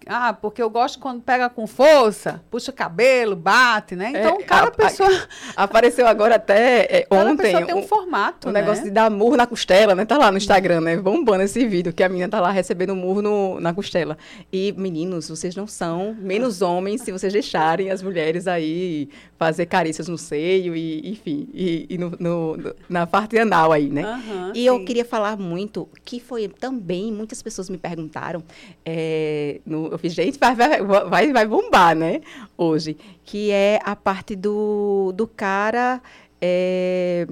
[0.08, 4.10] Ah, porque eu gosto quando pega com força, puxa cabelo, bate, né?
[4.14, 5.08] Então, é, cada a, pessoa.
[5.54, 7.42] A, apareceu agora até é, cada ontem.
[7.42, 8.48] Pessoa tem um, um formato.
[8.48, 8.60] Um né?
[8.62, 10.06] negócio de dar murro na costela, né?
[10.06, 10.96] Tá lá no Instagram, né?
[10.96, 14.16] Bombando esse vídeo, que a menina tá lá recebendo murro no, na costela.
[14.50, 20.08] E, meninos, vocês não são menos homens se vocês deixarem as mulheres aí fazer carícias
[20.08, 24.04] no seio e, enfim, e, e no, no, na parte anal aí, né?
[24.04, 24.62] Uhum, e sim.
[24.62, 28.42] eu queria falar muito, que foi também, muitas pessoas me perguntaram,
[28.84, 32.20] é, no, eu fiz, gente, vai, vai, vai, vai bombar, né,
[32.56, 36.00] hoje, que é a parte do, do cara...
[36.40, 37.26] É,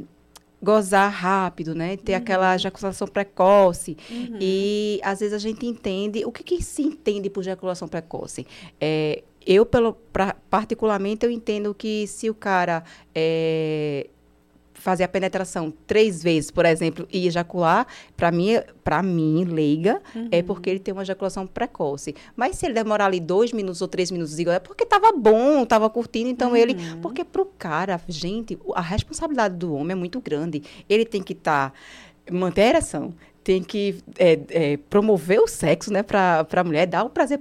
[0.62, 1.96] gozar rápido, né?
[1.96, 2.18] Ter uhum.
[2.18, 3.96] aquela ejaculação precoce.
[4.10, 4.38] Uhum.
[4.40, 6.24] E às vezes a gente entende.
[6.24, 8.44] O que, que se entende por ejaculação precoce?
[8.80, 12.82] É, eu, pelo, pra, particularmente, eu entendo que se o cara
[13.14, 14.08] é,
[14.86, 18.50] fazer a penetração três vezes, por exemplo, e ejacular, para mim,
[18.84, 20.28] para mim, leiga, uhum.
[20.30, 22.14] é porque ele tem uma ejaculação precoce.
[22.36, 25.64] Mas se ele demorar ali dois minutos ou três minutos, digo, é porque estava bom,
[25.64, 26.56] estava curtindo, então uhum.
[26.56, 26.76] ele...
[27.02, 30.62] Porque para o cara, gente, a responsabilidade do homem é muito grande.
[30.88, 31.70] Ele tem que estar...
[31.70, 31.76] Tá,
[32.30, 33.14] manter a ereção,
[33.46, 37.40] tem que é, é, promover o sexo, né, para a mulher, dar o prazer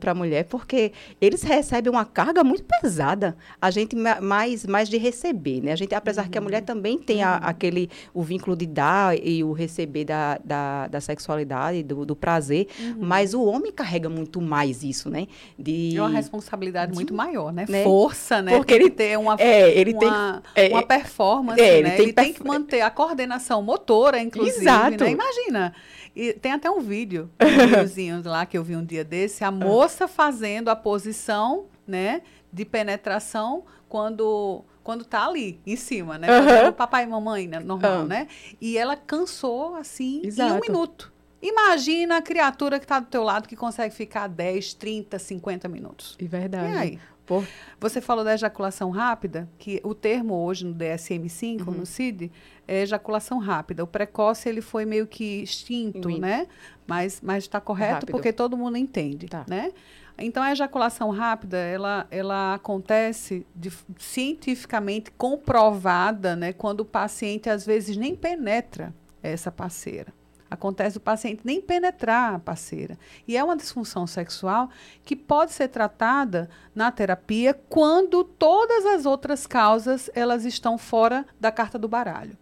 [0.00, 3.36] para a mulher, porque eles recebem uma carga muito pesada.
[3.60, 5.72] A gente mais, mais de receber, né?
[5.72, 6.30] A gente, apesar uhum.
[6.30, 6.64] que a mulher uhum.
[6.64, 7.40] também tem a, uhum.
[7.42, 12.68] aquele, o vínculo de dar e o receber da, da, da sexualidade, do, do prazer,
[12.80, 12.96] uhum.
[13.00, 15.26] mas o homem carrega muito mais isso, né?
[15.58, 17.66] De, é uma responsabilidade de, muito maior, né?
[17.68, 17.84] né?
[17.84, 18.56] Força, né?
[18.56, 21.96] Porque ele tem uma, é, ele uma, tem, é, uma performance, é, ele, né?
[21.96, 25.04] tem, ele tem que manter a coordenação motora, inclusive, Exato.
[25.04, 25.25] né?
[25.26, 25.74] Imagina.
[26.14, 30.08] E tem até um vídeo, um lá que eu vi um dia desse, a moça
[30.08, 36.28] fazendo a posição, né, de penetração quando quando tá ali em cima, né?
[36.30, 36.72] Uhum.
[36.72, 37.58] Papai e mamãe, né?
[37.58, 38.06] normal, uhum.
[38.06, 38.28] né?
[38.60, 40.54] E ela cansou assim Exato.
[40.54, 41.12] em um minuto.
[41.42, 46.16] Imagina a criatura que está do teu lado que consegue ficar 10, 30, 50 minutos.
[46.20, 46.72] É verdade.
[46.72, 47.00] E aí?
[47.26, 47.44] Por...
[47.80, 51.74] Você falou da ejaculação rápida, que o termo hoje no DSM-5, uhum.
[51.74, 52.30] no CID,
[52.66, 53.82] é ejaculação rápida.
[53.82, 56.46] O precoce ele foi meio que extinto, né?
[56.86, 58.12] Mas mas está correto Rápido.
[58.12, 59.44] porque todo mundo entende, tá.
[59.48, 59.72] né?
[60.18, 66.52] Então a ejaculação rápida ela ela acontece de, cientificamente comprovada, né?
[66.52, 70.12] Quando o paciente às vezes nem penetra essa parceira.
[70.50, 72.96] Acontece o paciente nem penetrar a parceira.
[73.26, 74.70] E é uma disfunção sexual
[75.04, 81.50] que pode ser tratada na terapia quando todas as outras causas elas estão fora da
[81.50, 82.36] carta do baralho.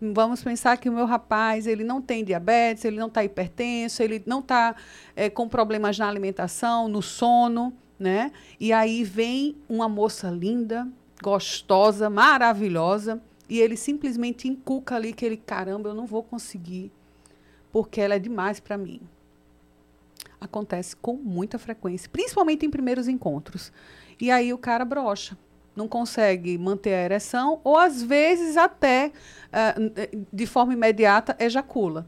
[0.00, 4.22] Vamos pensar que o meu rapaz ele não tem diabetes, ele não está hipertenso, ele
[4.26, 4.74] não está
[5.14, 8.32] é, com problemas na alimentação, no sono, né?
[8.58, 10.86] E aí vem uma moça linda,
[11.22, 16.90] gostosa, maravilhosa, e ele simplesmente inculca ali que ele, caramba, eu não vou conseguir
[17.74, 19.00] porque ela é demais para mim.
[20.40, 23.72] Acontece com muita frequência, principalmente em primeiros encontros.
[24.20, 25.36] E aí o cara brocha,
[25.74, 29.10] não consegue manter a ereção, ou às vezes até
[29.48, 32.06] uh, de forma imediata ejacula.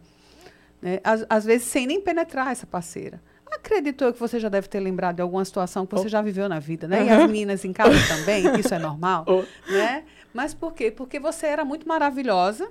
[0.81, 1.00] Né?
[1.02, 3.20] Às, às, vezes sem nem penetrar essa parceira.
[3.50, 6.11] Acredito eu que você já deve ter lembrado de alguma situação que você oh.
[6.11, 7.00] já viveu na vida, né?
[7.00, 7.07] Uhum.
[7.07, 9.42] E as meninas em casa também, isso é normal, oh.
[9.72, 10.05] né?
[10.33, 10.92] Mas por quê?
[10.92, 12.70] Porque você era muito maravilhosa,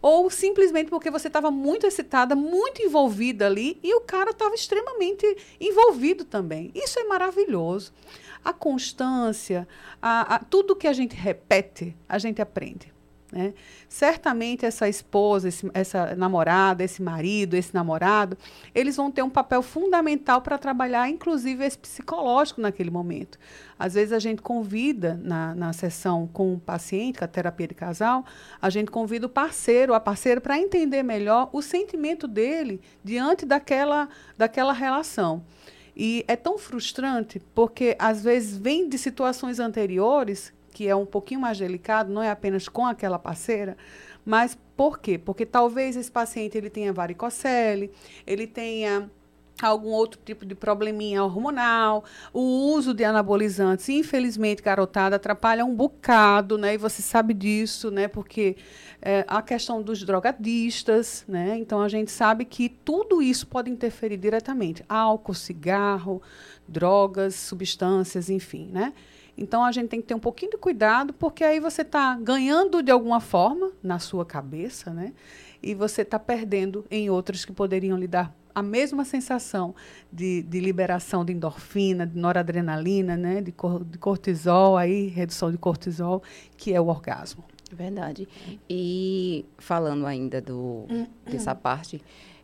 [0.00, 5.24] ou simplesmente porque você estava muito excitada, muito envolvida ali e o cara estava extremamente
[5.60, 6.70] envolvido também.
[6.74, 7.92] Isso é maravilhoso.
[8.44, 9.66] A constância,
[10.00, 12.92] a, a, tudo que a gente repete, a gente aprende.
[13.30, 13.52] Né?
[13.88, 18.38] Certamente essa esposa, esse, essa namorada, esse marido, esse namorado,
[18.74, 23.38] eles vão ter um papel fundamental para trabalhar, inclusive, esse psicológico naquele momento.
[23.78, 27.74] Às vezes a gente convida na, na sessão com o paciente, com a terapia de
[27.74, 28.24] casal,
[28.60, 34.08] a gente convida o parceiro, a parceira, para entender melhor o sentimento dele diante daquela,
[34.38, 35.44] daquela relação.
[35.94, 41.40] E é tão frustrante porque às vezes vem de situações anteriores que é um pouquinho
[41.40, 43.76] mais delicado, não é apenas com aquela parceira,
[44.24, 45.18] mas por quê?
[45.18, 47.90] Porque talvez esse paciente ele tenha varicocele,
[48.24, 49.10] ele tenha
[49.60, 56.56] algum outro tipo de probleminha hormonal, o uso de anabolizantes, infelizmente, garotada, atrapalha um bocado,
[56.56, 56.74] né?
[56.74, 58.06] E você sabe disso, né?
[58.06, 58.56] Porque
[59.02, 61.58] é, a questão dos drogadistas, né?
[61.58, 64.84] Então a gente sabe que tudo isso pode interferir diretamente.
[64.88, 66.22] Álcool, cigarro,
[66.68, 68.92] drogas, substâncias, enfim, né?
[69.38, 72.82] Então a gente tem que ter um pouquinho de cuidado, porque aí você está ganhando
[72.82, 75.12] de alguma forma na sua cabeça, né?
[75.62, 79.76] E você está perdendo em outras que poderiam lhe dar a mesma sensação
[80.12, 83.40] de, de liberação de endorfina, de noradrenalina, né?
[83.40, 86.20] De, cor, de cortisol, aí, redução de cortisol,
[86.56, 87.44] que é o orgasmo.
[87.72, 88.26] Verdade.
[88.68, 90.86] E falando ainda do,
[91.24, 91.56] dessa hum.
[91.56, 92.02] parte,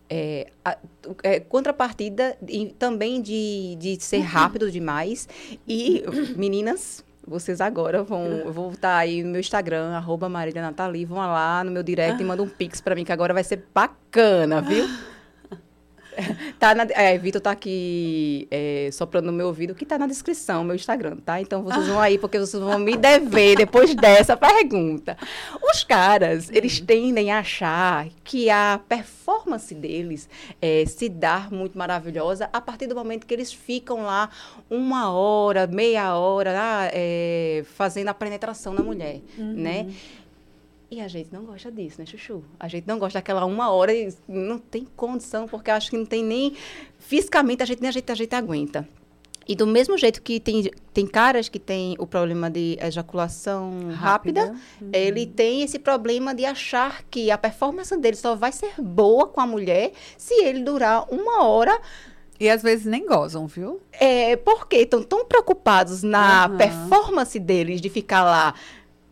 [0.08, 0.76] é, a,
[1.22, 2.36] é, contrapartida
[2.78, 4.24] também de, de ser uhum.
[4.24, 5.28] rápido demais.
[5.66, 6.04] E,
[6.36, 8.24] meninas, vocês agora vão.
[8.24, 12.20] Eu vou estar aí no meu Instagram, arroba Marília Nathalie, vão lá no meu direct
[12.20, 14.86] e mandam um pix para mim, que agora vai ser bacana, viu?
[16.58, 20.64] tá na, é, Vitor tá aqui é, soprando no meu ouvido, que tá na descrição,
[20.64, 21.40] meu Instagram, tá?
[21.40, 25.16] Então vocês vão aí, porque vocês vão me dever depois dessa pergunta.
[25.62, 30.28] Os caras, eles tendem a achar que a performance deles
[30.60, 34.30] é, se dar muito maravilhosa a partir do momento que eles ficam lá
[34.70, 39.52] uma hora, meia hora, ah, é, fazendo a penetração na mulher, uhum.
[39.54, 39.86] né?
[40.94, 42.44] E a gente não gosta disso, né, Chuchu?
[42.58, 46.06] A gente não gosta daquela uma hora e não tem condição, porque acho que não
[46.06, 46.54] tem nem.
[47.00, 48.88] Fisicamente, a gente nem a gente, a gente aguenta.
[49.46, 54.42] E do mesmo jeito que tem, tem caras que têm o problema de ejaculação rápida,
[54.42, 54.60] rápida.
[54.80, 54.90] Uhum.
[54.92, 59.40] ele tem esse problema de achar que a performance dele só vai ser boa com
[59.40, 61.76] a mulher se ele durar uma hora.
[62.38, 63.80] E às vezes nem gozam, viu?
[63.92, 66.56] É, porque estão tão preocupados na uhum.
[66.56, 68.54] performance deles de ficar lá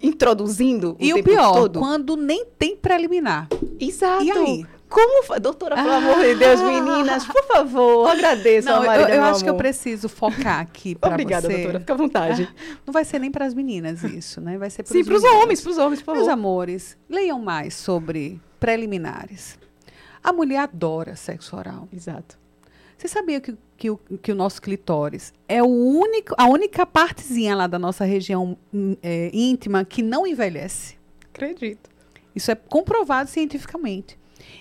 [0.03, 1.79] introduzindo o E o pior, todo.
[1.79, 3.49] quando nem tem preliminar.
[3.79, 4.25] Exato.
[4.25, 4.67] E aí?
[4.89, 5.97] Como, doutora, pelo ah.
[5.97, 9.45] amor de Deus, meninas, por favor, agradeça Não, Marília, eu, eu acho amor.
[9.45, 11.15] que eu preciso focar aqui para você.
[11.15, 12.49] Obrigada, doutora, fica à vontade.
[12.53, 14.59] Ah, não vai ser nem para as meninas isso, né?
[14.59, 16.19] Vai ser para Sim, para os homens, para os homens, por favor.
[16.19, 19.59] Meus amores, leiam mais sobre preliminares.
[20.23, 21.89] A mulher adora sexo oral.
[21.91, 22.42] Exato.
[23.03, 27.57] Você sabia que, que, o, que o nosso clitóris é o único, a única partezinha
[27.57, 30.97] lá da nossa região hum, é, íntima que não envelhece?
[31.35, 31.91] Acredito.
[32.33, 34.17] Isso é comprovado cientificamente.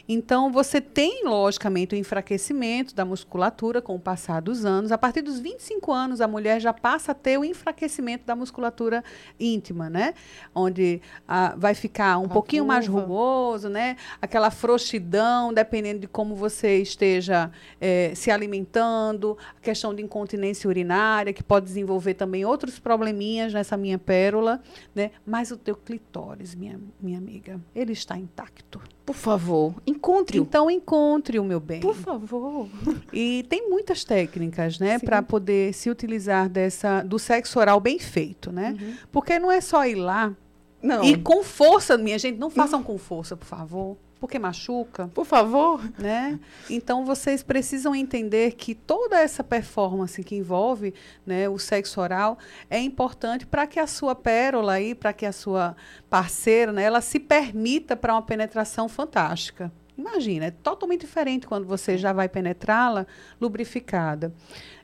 [0.07, 4.91] Então, você tem, logicamente, o enfraquecimento da musculatura com o passar dos anos.
[4.91, 9.03] A partir dos 25 anos, a mulher já passa a ter o enfraquecimento da musculatura
[9.39, 10.13] íntima, né?
[10.53, 12.73] Onde ah, vai ficar um a pouquinho curva.
[12.73, 13.95] mais rugoso, né?
[14.21, 19.37] Aquela frouxidão, dependendo de como você esteja eh, se alimentando.
[19.57, 24.61] A questão de incontinência urinária, que pode desenvolver também outros probleminhas nessa minha pérola,
[24.93, 25.11] né?
[25.25, 28.81] Mas o teu clitóris, minha, minha amiga, ele está intacto.
[29.11, 30.39] Por favor, encontre.
[30.39, 30.43] -o.
[30.43, 31.81] Então encontre o meu bem.
[31.81, 32.67] Por favor.
[33.11, 38.51] E tem muitas técnicas, né, para poder se utilizar dessa do sexo oral bem feito,
[38.51, 38.77] né?
[38.79, 38.93] Uhum.
[39.11, 40.33] Porque não é só ir lá
[40.81, 41.03] não.
[41.03, 45.07] e com força, minha gente, não façam com força, por favor porque machuca.
[45.07, 45.81] Por favor.
[45.97, 46.39] Né?
[46.69, 50.93] Então, vocês precisam entender que toda essa performance que envolve
[51.25, 52.37] né, o sexo oral
[52.69, 55.75] é importante para que a sua pérola aí, para que a sua
[56.07, 59.71] parceira, né, ela se permita para uma penetração fantástica.
[59.97, 63.07] Imagina, é totalmente diferente quando você já vai penetrá-la
[63.39, 64.31] lubrificada.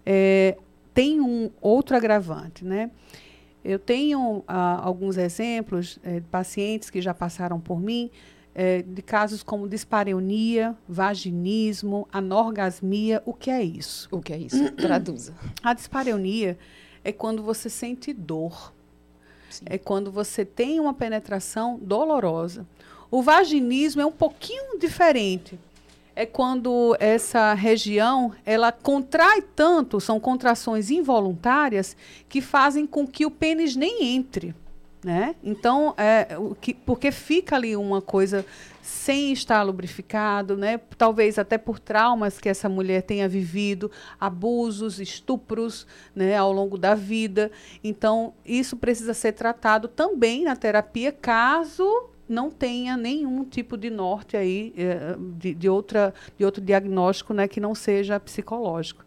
[0.04, 0.58] É,
[0.95, 2.89] tem um outro agravante, né?
[3.63, 8.10] Eu tenho ah, alguns exemplos é, de pacientes que já passaram por mim
[8.60, 13.22] é, de casos como dispareunia, vaginismo, anorgasmia.
[13.24, 14.10] O que é isso?
[14.12, 14.70] O que é isso?
[14.74, 15.36] Traduza.
[15.62, 16.58] A dispareunia
[17.04, 18.74] é quando você sente dor.
[19.52, 19.65] Sim.
[19.67, 22.65] É quando você tem uma penetração dolorosa.
[23.12, 25.60] O vaginismo é um pouquinho diferente.
[26.15, 31.96] É quando essa região ela contrai tanto, são contrações involuntárias
[32.28, 34.56] que fazem com que o pênis nem entre.
[35.04, 35.36] Né?
[35.44, 38.44] Então, é, o que, porque fica ali uma coisa
[38.82, 40.80] sem estar lubrificado, né?
[40.98, 46.96] talvez até por traumas que essa mulher tenha vivido, abusos, estupros né, ao longo da
[46.96, 47.52] vida.
[47.84, 54.36] Então, isso precisa ser tratado também na terapia, caso não tenha nenhum tipo de norte
[54.36, 59.06] aí, é, de, de, outra, de outro diagnóstico né, que não seja psicológico.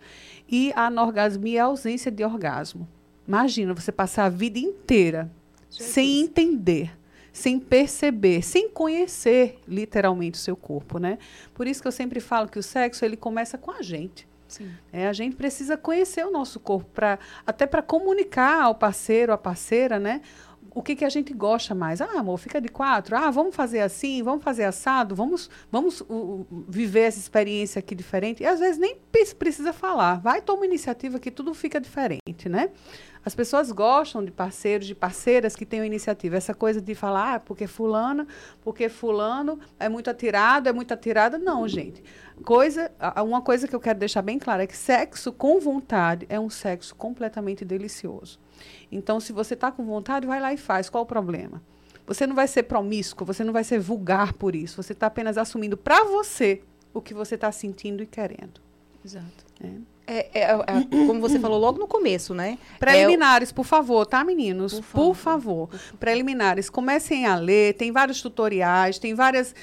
[0.49, 2.89] E a anorgasmia é a ausência de orgasmo.
[3.27, 5.31] Imagina você passar a vida inteira
[5.71, 5.93] Jesus.
[5.93, 6.97] sem entender,
[7.33, 11.19] sem perceber, sem conhecer literalmente o seu corpo, né?
[11.55, 14.29] Por isso que eu sempre falo que o sexo ele começa com a gente.
[14.51, 14.69] Sim.
[14.93, 19.39] É, a gente precisa conhecer o nosso corpo para até para comunicar ao parceiro, à
[19.39, 20.21] parceira, né?
[20.73, 22.01] O que, que a gente gosta mais?
[22.01, 23.17] Ah, amor, fica de quatro.
[23.17, 28.43] Ah, vamos fazer assim, vamos fazer assado, vamos, vamos uh, viver essa experiência aqui diferente.
[28.43, 28.97] E às vezes nem
[29.39, 30.21] precisa falar.
[30.21, 32.71] Vai, toma iniciativa que tudo fica diferente, né?
[33.25, 36.37] As pessoas gostam de parceiros, de parceiras que tenham iniciativa.
[36.37, 38.27] Essa coisa de falar, ah, porque fulano,
[38.63, 41.37] porque fulano é muito atirado, é muito atirada.
[41.37, 42.03] Não, gente.
[42.45, 42.91] Coisa,
[43.23, 46.49] uma coisa que eu quero deixar bem clara é que sexo com vontade é um
[46.49, 48.39] sexo completamente delicioso.
[48.91, 50.89] Então, se você está com vontade, vai lá e faz.
[50.89, 51.63] Qual o problema?
[52.07, 54.83] Você não vai ser promíscuo, você não vai ser vulgar por isso.
[54.83, 58.61] Você está apenas assumindo para você o que você está sentindo e querendo.
[59.05, 59.45] Exato.
[59.63, 59.71] É.
[60.13, 62.59] É, é, é, como você falou logo no começo, né?
[62.81, 64.75] Preliminares, por favor, tá, meninos?
[64.75, 65.07] Por favor.
[65.07, 65.69] Por favor.
[66.01, 69.55] Preliminares, comecem a ler, tem vários tutoriais, tem várias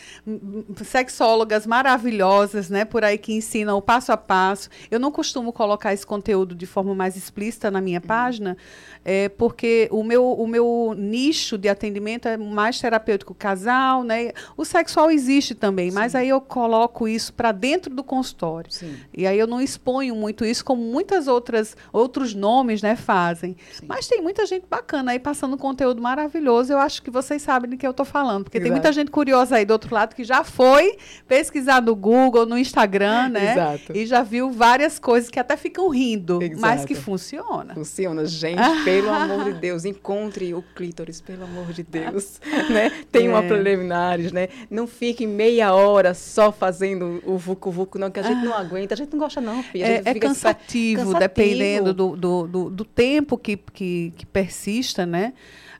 [0.85, 4.69] sexólogas maravilhosas, né, por aí que ensinam o passo a passo.
[4.89, 8.07] Eu não costumo colocar esse conteúdo de forma mais explícita na minha uhum.
[8.07, 8.55] página,
[9.03, 14.31] é, porque o meu, o meu nicho de atendimento é mais terapêutico casal, né?
[14.55, 15.95] O sexual existe também, Sim.
[15.95, 18.71] mas aí eu coloco isso para dentro do consultório.
[18.71, 18.95] Sim.
[19.13, 23.55] E aí eu não exponho muito muito isso, como muitas outras outros nomes, né, fazem.
[23.71, 23.85] Sim.
[23.87, 26.71] Mas tem muita gente bacana aí passando conteúdo maravilhoso.
[26.71, 28.65] Eu acho que vocês sabem do que eu estou falando, porque Exato.
[28.65, 30.97] tem muita gente curiosa aí do outro lado que já foi
[31.27, 33.53] pesquisar no Google, no Instagram, né?
[33.53, 33.97] Exato.
[33.97, 36.61] E já viu várias coisas que até ficam rindo, Exato.
[36.61, 37.73] mas que funciona.
[37.73, 42.91] Funciona, gente, pelo amor de Deus, encontre o clítoris, pelo amor de Deus, né?
[43.11, 43.29] Tem é.
[43.29, 44.49] uma preliminares, né?
[44.69, 48.93] Não fique meia hora só fazendo o vucu vucu não, que a gente não aguenta,
[48.93, 49.85] a gente não gosta não, filha.
[49.85, 55.33] É, é cansativo, cansativo, dependendo do, do, do, do tempo que, que, que, persista, né?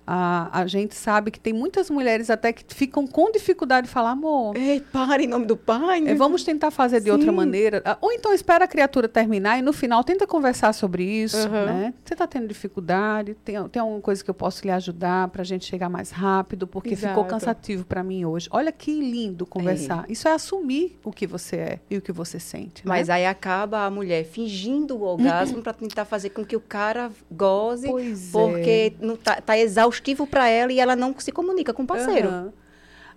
[0.09, 4.11] A, a gente sabe que tem muitas mulheres até que ficam com dificuldade de falar,
[4.11, 4.55] amor.
[4.55, 5.99] Ei, para em nome do pai.
[5.99, 6.11] Né?
[6.11, 7.11] É, vamos tentar fazer de Sim.
[7.11, 7.81] outra maneira.
[7.83, 11.45] Ah, ou então espera a criatura terminar e no final tenta conversar sobre isso.
[11.47, 11.65] Uhum.
[11.65, 11.93] Né?
[12.05, 13.35] Você está tendo dificuldade?
[13.43, 16.65] Tem, tem alguma coisa que eu posso lhe ajudar para a gente chegar mais rápido?
[16.65, 17.09] Porque Exato.
[17.09, 18.47] ficou cansativo para mim hoje.
[18.49, 20.05] Olha que lindo conversar.
[20.07, 20.11] É.
[20.13, 22.85] Isso é assumir o que você é e o que você sente.
[22.85, 22.89] Né?
[22.89, 27.11] Mas aí acaba a mulher fingindo o orgasmo para tentar fazer com que o cara
[27.29, 29.05] goze, pois porque é.
[29.05, 29.57] não tá, tá
[29.97, 32.29] exaustivo para ela e ela não se comunica com o parceiro.
[32.29, 32.51] Uhum.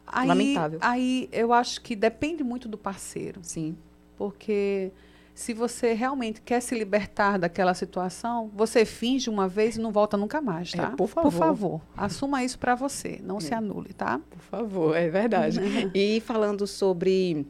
[0.06, 0.78] Aí, Lamentável.
[0.82, 3.40] Aí eu acho que depende muito do parceiro.
[3.42, 3.76] Sim.
[4.16, 4.90] Porque
[5.34, 10.16] se você realmente quer se libertar daquela situação, você finge uma vez e não volta
[10.16, 10.90] nunca mais, tá?
[10.92, 11.30] É, por favor.
[11.30, 13.40] Por favor, assuma isso para você, não é.
[13.40, 14.20] se anule, tá?
[14.28, 15.60] Por favor, é verdade.
[15.94, 17.46] e falando sobre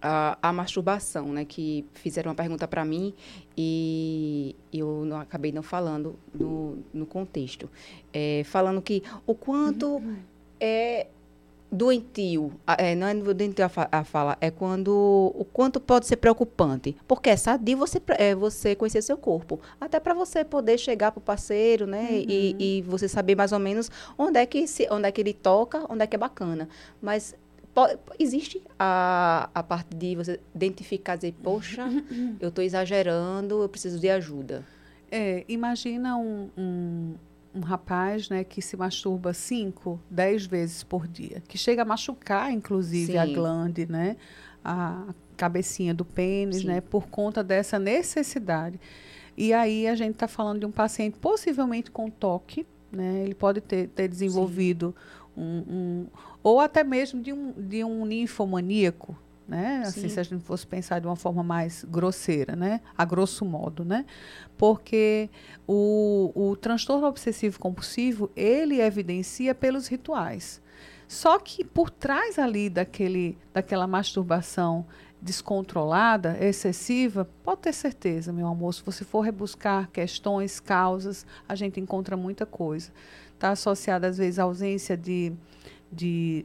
[0.00, 1.44] a, a, masturbação, né?
[1.44, 3.14] Que fizeram uma pergunta para mim
[3.56, 7.68] e eu não acabei não falando no, no contexto.
[8.12, 10.16] É, falando que o quanto uhum.
[10.58, 11.06] é
[11.70, 16.96] doentio, é, não é doentio a, a fala, é quando o quanto pode ser preocupante,
[17.06, 21.20] porque é sadio você é, você conhecer seu corpo, até para você poder chegar para
[21.20, 22.24] o parceiro, né, uhum.
[22.28, 25.32] e, e, você saber mais ou menos onde é que se, onde é que ele
[25.32, 26.68] toca, onde é que é bacana,
[27.00, 27.36] mas
[27.72, 31.86] Pode, existe a, a parte de você identificar, dizer, poxa,
[32.40, 34.64] eu estou exagerando, eu preciso de ajuda.
[35.10, 37.14] É, imagina um, um,
[37.54, 42.52] um, rapaz né, que se masturba 5, 10 vezes por dia, que chega a machucar,
[42.52, 43.18] inclusive, Sim.
[43.18, 44.16] a glande, né,
[44.64, 45.06] a
[45.36, 48.80] cabecinha do pênis, né, por conta dessa necessidade.
[49.36, 53.60] E aí a gente está falando de um paciente possivelmente com toque, né, ele pode
[53.60, 54.94] ter, ter desenvolvido
[55.36, 56.06] um, um,
[56.42, 59.16] ou até mesmo de um, de um ninfomaníaco,
[59.46, 59.82] né?
[59.84, 62.80] Assim, se a gente fosse pensar de uma forma mais grosseira, né?
[62.96, 64.06] A grosso modo, né?
[64.56, 65.28] Porque
[65.66, 70.62] o, o transtorno obsessivo compulsivo, ele evidencia pelos rituais.
[71.08, 74.86] Só que por trás ali daquele, daquela masturbação
[75.20, 81.80] descontrolada, excessiva, pode ter certeza, meu amor, se você for rebuscar questões, causas, a gente
[81.80, 82.90] encontra muita coisa.
[83.34, 85.32] Está associada, às vezes, à ausência de
[85.92, 86.44] de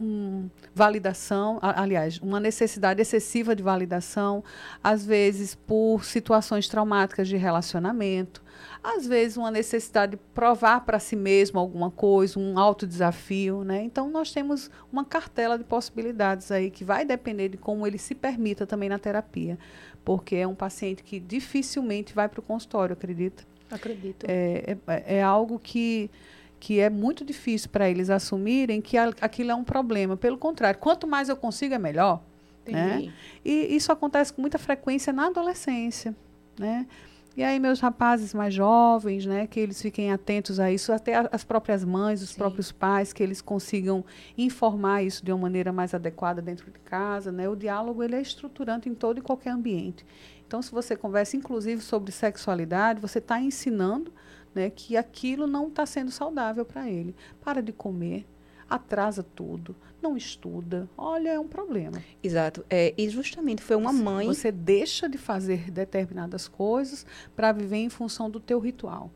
[0.00, 4.42] um, validação, aliás, uma necessidade excessiva de validação,
[4.82, 8.42] às vezes por situações traumáticas de relacionamento,
[8.82, 13.82] às vezes uma necessidade de provar para si mesmo alguma coisa, um alto desafio, né?
[13.82, 18.14] Então nós temos uma cartela de possibilidades aí que vai depender de como ele se
[18.14, 19.58] permita também na terapia,
[20.04, 23.44] porque é um paciente que dificilmente vai para o consultório, acredita?
[23.70, 24.26] Acredito.
[24.28, 26.10] É, é, é algo que
[26.62, 30.16] que é muito difícil para eles assumirem que aquilo é um problema.
[30.16, 32.22] Pelo contrário, quanto mais eu consigo, é melhor.
[32.64, 33.12] Né?
[33.44, 36.14] E isso acontece com muita frequência na adolescência.
[36.56, 36.86] Né?
[37.36, 41.42] E aí, meus rapazes mais jovens, né, que eles fiquem atentos a isso, até as
[41.42, 42.36] próprias mães, os Sim.
[42.36, 44.04] próprios pais, que eles consigam
[44.38, 47.32] informar isso de uma maneira mais adequada dentro de casa.
[47.32, 47.48] Né?
[47.48, 50.06] O diálogo ele é estruturante em todo e qualquer ambiente.
[50.46, 54.12] Então, se você conversa, inclusive, sobre sexualidade, você está ensinando
[54.54, 57.14] né, que aquilo não está sendo saudável para ele.
[57.40, 58.26] Para de comer,
[58.68, 60.88] atrasa tudo, não estuda.
[60.96, 62.02] Olha, é um problema.
[62.22, 62.64] Exato.
[62.68, 64.26] É, e justamente foi uma mãe.
[64.26, 69.10] Você deixa de fazer determinadas coisas para viver em função do teu ritual.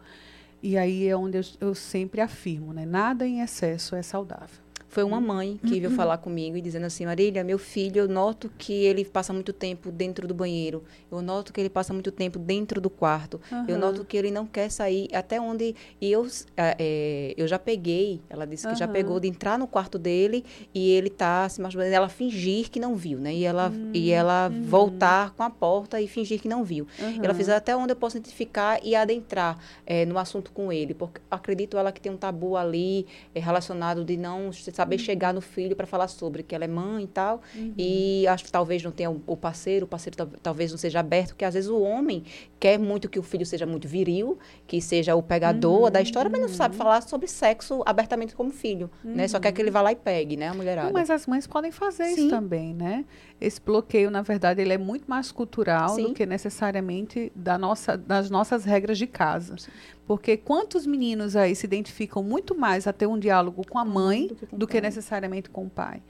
[0.63, 2.85] E aí é onde eu, eu sempre afirmo, né?
[2.85, 4.66] Nada em excesso é saudável.
[4.97, 5.95] Foi uma mãe que veio uhum.
[5.95, 9.93] falar comigo e dizendo assim, Marília, meu filho, eu noto que ele passa muito tempo
[9.93, 10.83] dentro do banheiro.
[11.13, 13.39] Eu noto que ele passa muito tempo dentro do quarto.
[13.53, 13.65] Uhum.
[13.69, 15.77] Eu noto que ele não quer sair até onde...
[16.01, 16.27] E eu,
[16.57, 18.79] é, eu já peguei, ela disse que uhum.
[18.79, 20.43] já pegou de entrar no quarto dele
[20.73, 21.95] e ele tá se masturbando.
[21.95, 23.35] Ela fingir que não viu, né?
[23.35, 24.63] E ela, e ela uhum.
[24.63, 26.87] voltar com a porta e fingir que não viu.
[27.23, 30.95] Ela fez até onde eu posso identificar e adentrar é, no assunto com ele.
[30.95, 34.51] Porque acredito ela que tem um tabu ali é, relacionado de não
[34.87, 37.43] saber chegar no filho para falar sobre que ela é mãe e tal.
[37.55, 37.75] Uhum.
[37.77, 41.45] E acho que talvez não tenha o parceiro, o parceiro talvez não seja aberto, porque
[41.45, 42.25] às vezes o homem
[42.67, 44.37] quer muito que o filho seja muito viril,
[44.67, 45.91] que seja o pegador uhum.
[45.91, 46.79] da história, mas não sabe uhum.
[46.79, 49.29] falar sobre sexo abertamente como filho, né?
[49.29, 50.91] Só quer que ele vá lá e pegue, né, a mulherada.
[50.93, 52.13] Mas as mães podem fazer Sim.
[52.13, 53.05] isso também, né?
[53.41, 56.09] Esse bloqueio, na verdade, ele é muito mais cultural Sim.
[56.09, 59.57] do que necessariamente da nossa, das nossas regras de casa.
[59.57, 59.71] Sim.
[60.05, 64.27] Porque quantos meninos aí se identificam muito mais a ter um diálogo com a mãe
[64.27, 66.03] do que, do que necessariamente com o pai?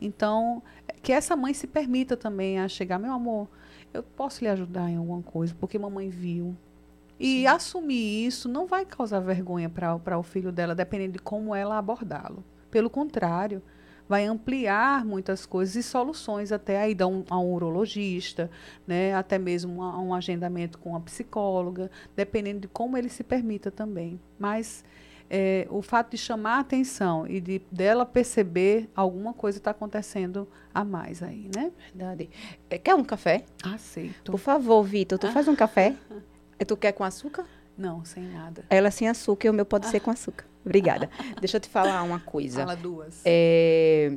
[0.00, 0.62] Então,
[1.02, 3.48] que essa mãe se permita também a chegar, meu amor,
[3.94, 6.54] eu posso lhe ajudar em alguma coisa, porque mamãe viu.
[7.18, 7.46] E Sim.
[7.46, 12.44] assumir isso não vai causar vergonha para o filho dela, dependendo de como ela abordá-lo.
[12.70, 13.62] Pelo contrário,
[14.08, 18.50] vai ampliar muitas coisas e soluções até aí a um, a um urologista,
[18.86, 23.22] né, até mesmo a, a um agendamento com a psicóloga, dependendo de como ele se
[23.22, 24.20] permita também.
[24.38, 24.84] Mas
[25.28, 30.48] é, o fato de chamar a atenção e de dela perceber alguma coisa está acontecendo
[30.72, 31.72] a mais aí, né?
[31.94, 32.30] Verdade.
[32.68, 33.44] É, quer um café?
[33.62, 34.30] Aceito.
[34.30, 35.94] Por favor, Vitor, tu faz um café?
[36.66, 37.46] tu quer com açúcar?
[37.76, 38.64] Não, sem nada.
[38.70, 40.46] Ela sem açúcar e o meu pode ser com açúcar.
[40.64, 41.10] Obrigada.
[41.40, 42.60] Deixa eu te falar uma coisa.
[42.60, 43.20] Fala duas.
[43.24, 44.16] É,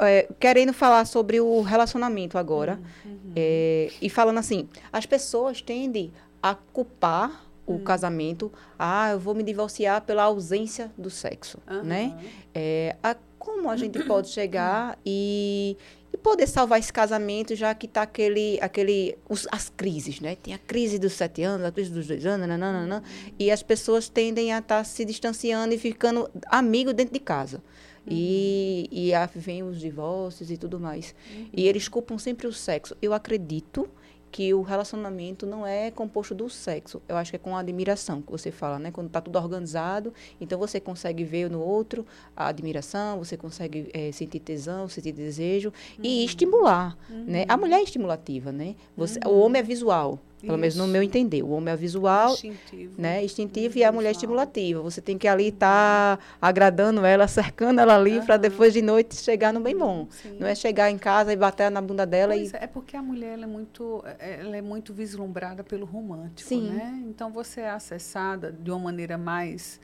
[0.00, 2.80] é, querendo falar sobre o relacionamento agora.
[3.04, 3.32] Uhum.
[3.34, 7.84] É, e falando assim, as pessoas tendem a culpar o uhum.
[7.84, 8.52] casamento.
[8.78, 11.82] Ah, eu vou me divorciar pela ausência do sexo, uhum.
[11.82, 12.16] né?
[12.54, 15.76] É, a, como a gente pode chegar e,
[16.12, 20.36] e poder salvar esse casamento, já que está aquele, aquele os, as crises, né?
[20.36, 23.32] Tem a crise dos sete anos, a crise dos dois anos, nananana, uhum.
[23.38, 27.62] e as pessoas tendem a estar tá se distanciando e ficando amigo dentro de casa.
[28.08, 31.12] E, e vem os divórcios e tudo mais.
[31.28, 31.48] Uhum.
[31.52, 32.96] E eles culpam sempre o sexo.
[33.02, 33.88] Eu acredito
[34.30, 37.00] que o relacionamento não é composto do sexo.
[37.08, 38.90] Eu acho que é com a admiração que você fala, né?
[38.90, 42.06] Quando está tudo organizado, então você consegue ver no outro
[42.36, 46.04] a admiração, você consegue é, sentir tesão, sentir desejo uhum.
[46.04, 47.24] e estimular, uhum.
[47.24, 47.44] né?
[47.48, 48.74] A mulher é estimulativa, né?
[48.96, 49.32] Você, uhum.
[49.32, 50.18] O homem é visual.
[50.40, 51.42] Pelo menos no meu entender.
[51.42, 53.24] O homem é visual, instintivo, né?
[53.24, 54.82] instintivo e a mulher é estimulativa.
[54.82, 59.16] Você tem que ali estar tá agradando ela, cercando ela ali, para depois de noite
[59.16, 60.06] chegar no bem bom.
[60.10, 60.36] Sim.
[60.38, 62.34] Não é chegar em casa e bater na bunda dela.
[62.34, 62.56] Pois e...
[62.56, 66.48] É, é porque a mulher ela é, muito, ela é muito vislumbrada pelo romântico.
[66.48, 66.70] Sim.
[66.70, 67.02] Né?
[67.08, 69.80] Então você é acessada de uma maneira mais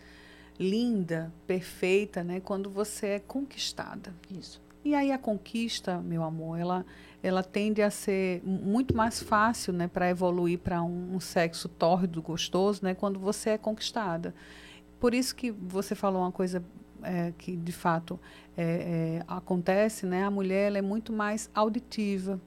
[0.59, 2.41] linda, perfeita, né?
[2.41, 4.15] quando você é conquistada.
[4.31, 4.61] Isso.
[4.85, 6.85] E aí a conquista, meu amor, ela
[7.23, 12.21] ela tende a ser muito mais fácil né, para evoluir para um, um, sexo tórrido,
[12.21, 14.35] gostoso, né, quando você é conquistada.
[14.99, 16.65] Por isso que você falou uma coisa
[17.03, 18.19] é, que de fato
[18.57, 20.25] é, é, acontece, né?
[20.25, 22.41] A mulher é muito mais auditiva.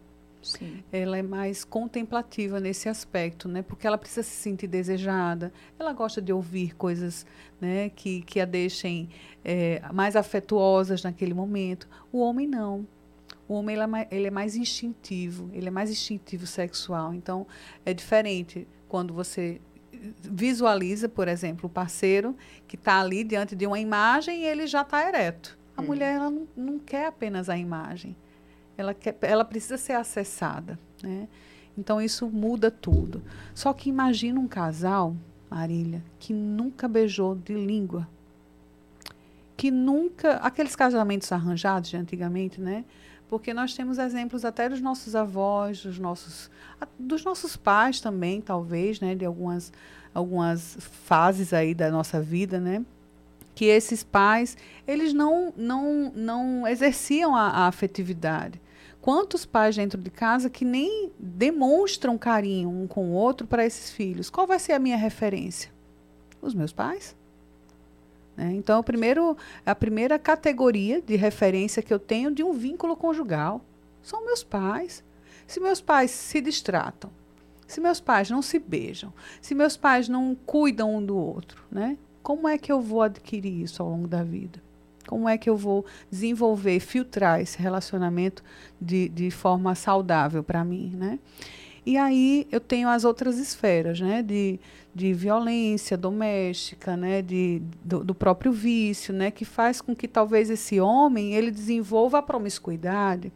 [0.46, 0.84] Sim.
[0.92, 3.62] Ela é mais contemplativa nesse aspecto, né?
[3.62, 5.52] Porque ela precisa se sentir desejada.
[5.80, 7.26] Ela gosta de ouvir coisas,
[7.60, 7.90] né?
[7.90, 9.10] Que, que a deixem
[9.44, 11.88] é, mais afetuosas naquele momento.
[12.12, 12.88] O homem não.
[13.48, 17.14] O homem ele é, mais, ele é mais instintivo, ele é mais instintivo sexual.
[17.14, 17.46] Então,
[17.86, 19.62] é diferente quando você
[20.22, 22.36] visualiza, por exemplo, o parceiro
[22.68, 25.58] que está ali diante de uma imagem e ele já está ereto.
[25.76, 25.86] A hum.
[25.86, 28.16] mulher ela não, não, quer apenas a imagem,
[28.78, 30.80] ela, quer, ela precisa ser acessada.
[31.04, 31.28] Né?
[31.78, 33.22] Então isso muda tudo.
[33.54, 35.16] Só que imagina um casal,
[35.50, 38.08] Marília, que nunca beijou de língua.
[39.58, 40.38] Que nunca.
[40.38, 42.86] Aqueles casamentos arranjados de antigamente, né?
[43.28, 46.50] porque nós temos exemplos até dos nossos avós, dos nossos,
[46.98, 49.74] dos nossos pais também, talvez, né, de algumas,
[50.14, 52.86] algumas fases aí da nossa vida, né,
[53.54, 54.58] que esses pais,
[54.88, 58.62] eles não, não, não exerciam a, a afetividade.
[59.06, 63.92] Quantos pais dentro de casa que nem demonstram carinho um com o outro para esses
[63.92, 64.32] filhos?
[64.32, 65.72] Qual vai ser a minha referência?
[66.42, 67.16] Os meus pais.
[68.36, 68.54] Né?
[68.56, 73.62] Então, o primeiro, a primeira categoria de referência que eu tenho de um vínculo conjugal
[74.02, 75.04] são meus pais.
[75.46, 77.12] Se meus pais se distratam,
[77.68, 81.96] se meus pais não se beijam, se meus pais não cuidam um do outro, né?
[82.24, 84.60] como é que eu vou adquirir isso ao longo da vida?
[85.08, 88.44] Como é que eu vou desenvolver, filtrar esse relacionamento
[88.82, 90.94] de, de forma saudável para mim?
[90.96, 91.20] Né?
[91.86, 94.24] E aí eu tenho as outras esferas, né?
[94.24, 94.60] De,
[94.94, 97.22] de violência doméstica, né?
[97.22, 99.30] De, do, do, próprio vício, né?
[99.30, 103.32] Que faz com que talvez esse homem ele desenvolva a promiscuidade.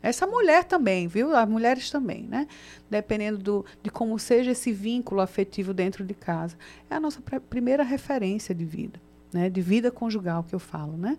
[0.00, 1.34] Essa mulher também, viu?
[1.34, 2.46] As mulheres também, né?
[2.88, 6.56] Dependendo do, de como seja esse vínculo afetivo dentro de casa.
[6.88, 7.20] É a nossa
[7.50, 9.00] primeira referência de vida,
[9.34, 9.50] né?
[9.50, 11.18] De vida conjugal que eu falo, né?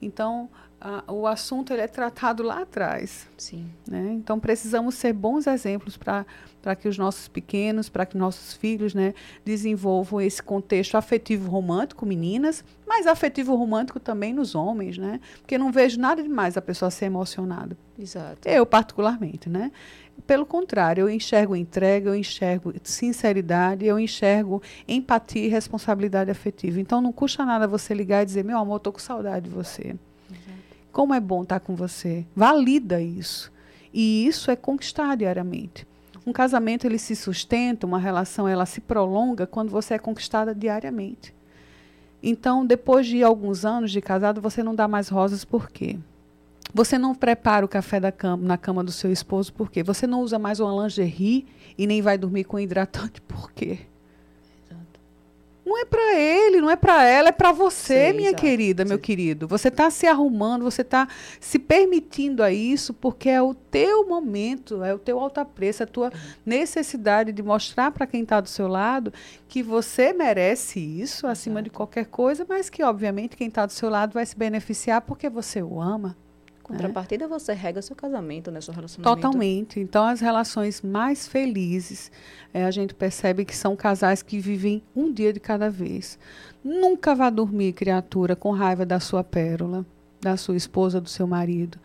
[0.00, 0.48] Então,
[0.80, 3.26] a, o assunto ele é tratado lá atrás.
[3.36, 3.68] Sim.
[3.88, 4.12] Né?
[4.12, 6.24] Então, precisamos ser bons exemplos para
[6.78, 9.14] que os nossos pequenos, para que nossos filhos né,
[9.44, 15.20] desenvolvam esse contexto afetivo romântico, meninas, mas afetivo romântico também nos homens, né?
[15.40, 17.76] Porque não vejo nada demais a pessoa ser emocionada.
[17.98, 18.46] Exato.
[18.46, 19.72] Eu, particularmente, né?
[20.26, 26.80] Pelo contrário, eu enxergo entrega, eu enxergo sinceridade, eu enxergo empatia e responsabilidade afetiva.
[26.80, 29.94] Então, não custa nada você ligar e dizer: meu amor, estou com saudade de você.
[30.96, 32.24] Como é bom estar com você.
[32.34, 33.52] Valida isso.
[33.92, 35.86] E isso é conquistar diariamente.
[36.26, 41.34] Um casamento ele se sustenta, uma relação ela se prolonga quando você é conquistada diariamente.
[42.22, 45.98] Então, depois de alguns anos de casado, você não dá mais rosas por quê?
[46.72, 49.82] Você não prepara o café da cama, na cama do seu esposo por quê?
[49.82, 51.44] Você não usa mais uma lingerie
[51.76, 53.80] e nem vai dormir com hidratante por quê?
[55.66, 58.40] Não é para ele, não é para ela, é para você, Sim, minha exato.
[58.40, 59.02] querida, meu Sim.
[59.02, 59.48] querido.
[59.48, 61.08] Você está se arrumando, você está
[61.40, 65.86] se permitindo a isso, porque é o teu momento, é o teu alto preço, a
[65.86, 66.12] tua
[66.44, 69.12] necessidade de mostrar para quem está do seu lado
[69.48, 71.76] que você merece isso acima de Exato.
[71.78, 75.60] qualquer coisa, mas que, obviamente, quem está do seu lado vai se beneficiar porque você
[75.60, 76.16] o ama.
[76.66, 78.60] Contrapartida, você rega seu casamento, né?
[78.60, 79.22] Seu relacionamento.
[79.22, 79.78] Totalmente.
[79.78, 82.10] Então, as relações mais felizes,
[82.52, 86.18] eh, a gente percebe que são casais que vivem um dia de cada vez.
[86.64, 89.86] Nunca vá dormir, criatura, com raiva da sua pérola,
[90.20, 91.78] da sua esposa, do seu marido.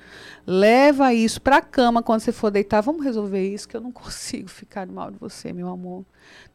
[0.47, 2.81] Leva isso para a cama quando você for deitar.
[2.81, 6.03] Vamos resolver isso, que eu não consigo ficar mal de você, meu amor.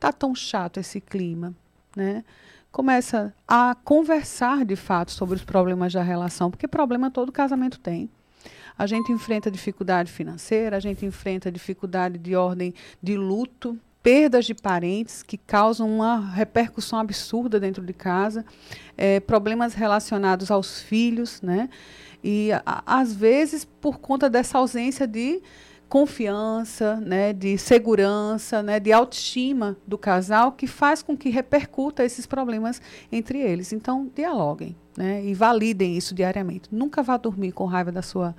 [0.00, 1.54] Tá tão chato esse clima,
[1.94, 2.24] né?
[2.72, 8.10] Começa a conversar de fato sobre os problemas da relação, porque problema todo casamento tem.
[8.78, 14.54] A gente enfrenta dificuldade financeira, a gente enfrenta dificuldade de ordem de luto, perdas de
[14.54, 18.44] parentes que causam uma repercussão absurda dentro de casa,
[18.96, 21.68] eh, problemas relacionados aos filhos, né?
[22.22, 25.42] E a- às vezes por conta dessa ausência de
[25.88, 32.26] confiança, né, de segurança, né, de autoestima do casal, que faz com que repercuta esses
[32.26, 33.72] problemas entre eles.
[33.72, 36.68] Então, dialoguem, né, e validem isso diariamente.
[36.72, 38.34] Nunca vá dormir com raiva da sua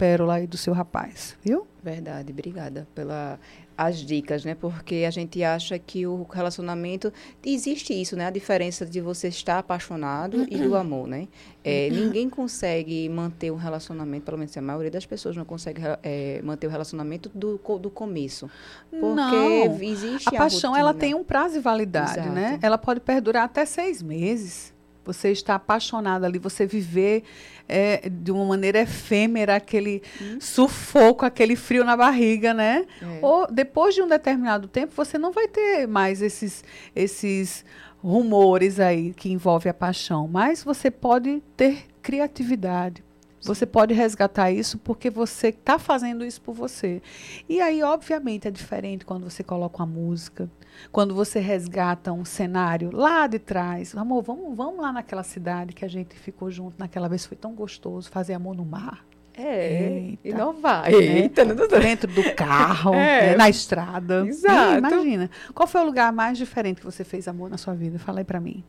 [0.00, 1.66] pérola e do seu rapaz, viu?
[1.82, 3.38] Verdade, obrigada pela
[3.76, 4.54] as dicas, né?
[4.54, 7.10] Porque a gente acha que o relacionamento
[7.42, 8.26] existe isso, né?
[8.26, 11.28] A diferença de você estar apaixonado e do amor, né?
[11.64, 16.42] É, ninguém consegue manter um relacionamento, pelo menos a maioria das pessoas não consegue é,
[16.42, 18.50] manter o relacionamento do, do começo,
[18.90, 19.82] porque Não.
[19.82, 22.30] existe A paixão, ela tem um um prazo de validade, Exato.
[22.30, 22.58] né?
[22.62, 24.72] Ela pode perdurar até seis meses.
[25.12, 27.24] Você está apaixonada ali, você viver
[27.68, 30.02] é, de uma maneira efêmera aquele
[30.40, 32.86] sufoco, aquele frio na barriga, né?
[33.00, 33.18] É.
[33.22, 37.64] Ou depois de um determinado tempo, você não vai ter mais esses, esses
[38.02, 43.04] rumores aí que envolvem a paixão, mas você pode ter criatividade.
[43.42, 47.00] Você pode resgatar isso porque você está fazendo isso por você.
[47.48, 50.50] E aí, obviamente, é diferente quando você coloca uma música,
[50.92, 53.96] quando você resgata um cenário lá de trás.
[53.96, 57.54] Amor, vamos, vamos lá naquela cidade que a gente ficou junto naquela vez, foi tão
[57.54, 59.04] gostoso fazer amor no mar.
[59.32, 60.28] É, Eita.
[60.28, 60.90] inovar.
[60.90, 60.98] Né?
[60.98, 61.54] Eita, não.
[61.66, 63.30] Dentro do carro, É.
[63.30, 64.26] né, na estrada.
[64.26, 64.74] Exato.
[64.74, 65.30] Ih, imagina.
[65.54, 67.98] Qual foi o lugar mais diferente que você fez amor na sua vida?
[67.98, 68.62] Fala aí pra mim.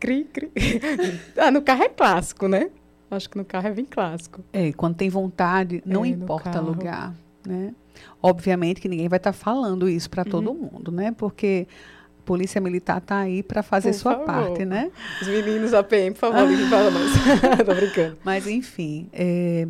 [0.00, 0.50] Cri, cri.
[1.36, 2.70] ah, no carro é clássico, né?
[3.10, 4.44] Acho que no carro é bem clássico.
[4.52, 7.14] É, quando tem vontade, não É, importa lugar,
[7.46, 7.74] né?
[8.22, 10.70] Obviamente que ninguém vai estar falando isso para todo Uhum.
[10.72, 11.10] mundo, né?
[11.16, 11.66] Porque
[12.18, 14.26] a polícia militar tá aí para fazer Por sua favor.
[14.26, 14.90] parte, né?
[15.22, 17.10] Os meninos APM, por favor, liguem para nós.
[17.66, 18.18] Tô brincando.
[18.22, 19.66] Mas enfim, é,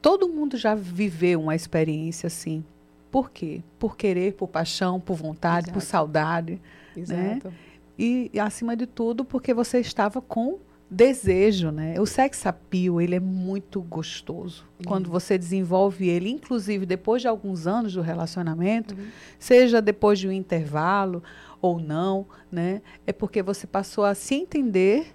[0.00, 2.62] todo mundo já viveu uma experiência assim.
[3.10, 3.62] Por quê?
[3.78, 5.90] Por querer, por paixão, por vontade, por Exato.
[5.90, 6.60] saudade.
[6.96, 7.52] Exato.
[7.98, 10.58] E, e, acima de tudo, porque você estava com
[10.90, 11.98] desejo, né?
[11.98, 14.66] O sex appeal, ele é muito gostoso.
[14.86, 19.06] Quando você desenvolve ele, inclusive depois de alguns anos do relacionamento, Uhum.
[19.38, 21.22] seja depois de um intervalo
[21.62, 22.82] ou não, né?
[23.06, 25.14] É porque você passou a se entender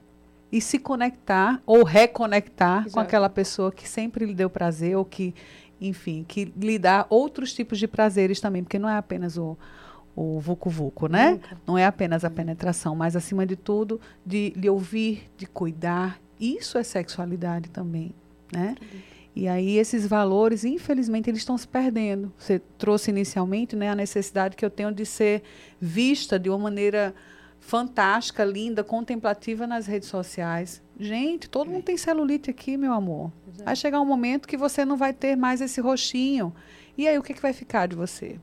[0.52, 3.00] e se conectar ou reconectar com Exato.
[3.00, 5.36] aquela pessoa que sempre lhe deu prazer ou que,
[5.80, 9.56] enfim, que lhe dá outros tipos de prazeres também, porque não é apenas o
[10.18, 11.34] o vucu-vucu, né?
[11.34, 11.57] Nunca.
[11.68, 16.20] Não é apenas a penetração, mas acima de tudo, de lhe ouvir, de cuidar.
[16.39, 18.15] Isso é sexualidade também,
[18.51, 18.76] né?
[19.36, 22.34] E aí esses valores, infelizmente, eles estão se perdendo.
[22.36, 25.43] Você trouxe inicialmente, né, a necessidade que eu tenho de ser
[25.80, 27.13] vista de uma maneira
[27.59, 30.82] fantástica, linda, contemplativa nas redes sociais.
[30.99, 33.32] Gente, todo mundo tem celulite aqui, meu amor.
[33.63, 36.51] Vai chegar um momento que você não vai ter mais esse roxinho.
[36.97, 38.39] E aí o que, que vai ficar de você?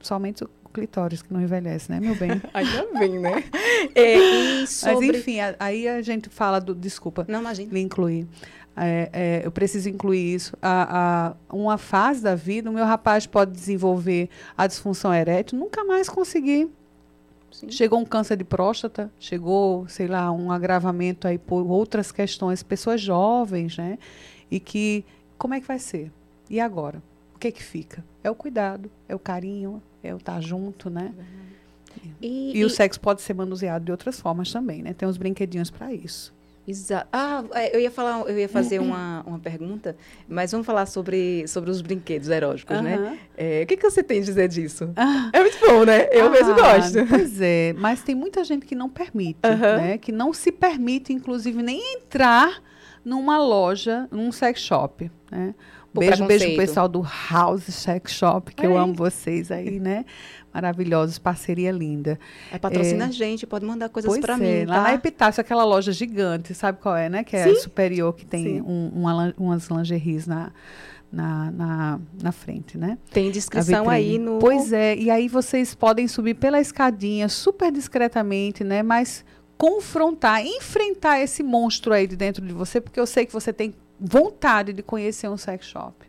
[0.00, 2.30] Somente o clitóris que não envelhece, né, meu bem?
[2.54, 3.44] Ainda bem, né?
[3.94, 5.06] É, sobre...
[5.08, 6.74] Mas enfim, a- aí a gente fala do.
[6.74, 7.72] Desculpa, Não, imagina.
[7.72, 8.26] lhe incluir.
[8.76, 10.56] É, é, eu preciso incluir isso.
[10.62, 15.84] A, a- uma fase da vida, o meu rapaz pode desenvolver a disfunção erétil, nunca
[15.84, 16.68] mais conseguir.
[17.50, 17.70] Sim.
[17.70, 23.00] Chegou um câncer de próstata, chegou, sei lá, um agravamento aí por outras questões, pessoas
[23.00, 23.98] jovens, né?
[24.50, 25.04] E que,
[25.36, 26.12] como é que vai ser?
[26.48, 27.02] E agora?
[27.34, 28.04] O que que fica?
[28.22, 31.12] É o cuidado, é o carinho, é o estar junto, né?
[32.20, 34.92] E, E, o sexo pode ser manuseado de outras formas também, né?
[34.92, 36.32] Tem uns brinquedinhos para isso.
[36.66, 39.96] Exa ah, é, eu ia falar, eu ia fazer uma, uma pergunta,
[40.28, 43.18] mas vamos falar sobre, sobre os brinquedos eróticos, né?
[43.34, 44.90] É, o que, que você tem a dizer disso?
[44.94, 45.30] Ah.
[45.32, 46.08] É muito bom, né?
[46.12, 47.06] Eu mesmo Ah, gosto.
[47.08, 49.96] Pois é, mas tem muita gente que não permite, né?
[49.96, 52.62] Que não se permite, inclusive, nem entrar
[53.02, 55.54] numa loja, num sex shop, né?
[55.94, 58.84] Beijo, beijo pro pessoal do House Sex Shop, que eu Olha aí.
[58.84, 60.04] amo vocês aí, né?
[60.52, 62.18] maravilhosos, parceria linda.
[62.52, 64.64] É, patrocina é, a gente, pode mandar coisas para é, mim.
[64.66, 64.82] Lá tá?
[64.82, 67.22] na Epitácio, aquela loja gigante, sabe qual é, né?
[67.22, 67.60] Que é Sim.
[67.60, 70.50] superior, que tem um, uma, umas lingeries na,
[71.12, 72.98] na, na, na frente, né?
[73.10, 74.38] Tem descrição aí no.
[74.38, 78.82] Pois é, e aí vocês podem subir pela escadinha super discretamente, né?
[78.82, 79.24] Mas
[79.56, 83.74] confrontar, enfrentar esse monstro aí de dentro de você, porque eu sei que você tem
[84.00, 86.08] vontade de conhecer um sex shop.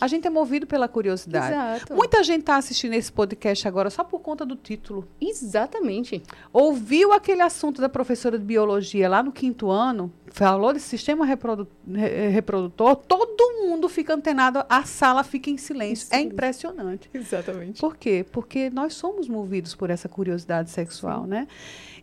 [0.00, 1.52] A gente é movido pela curiosidade.
[1.52, 1.94] Exato.
[1.94, 5.06] Muita gente está assistindo esse podcast agora só por conta do título.
[5.20, 6.22] Exatamente.
[6.50, 11.68] Ouviu aquele assunto da professora de biologia lá no quinto ano, falou desse sistema reprodu
[12.32, 16.06] reprodutor, todo mundo fica antenado, a sala fica em silêncio.
[16.06, 16.16] Sim.
[16.16, 17.10] É impressionante.
[17.14, 17.80] Exatamente.
[17.80, 18.24] Por quê?
[18.30, 21.30] Porque nós somos movidos por essa curiosidade sexual, Sim.
[21.30, 21.48] né?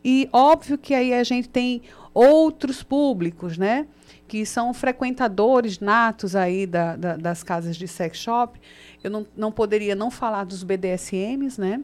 [0.04, 1.82] E óbvio que aí a gente tem
[2.14, 3.88] outros públicos, né?
[4.28, 8.60] que são frequentadores natos aí da, da, das casas de sex shop.
[9.04, 11.82] Eu não, não poderia não falar dos BDSMs, né?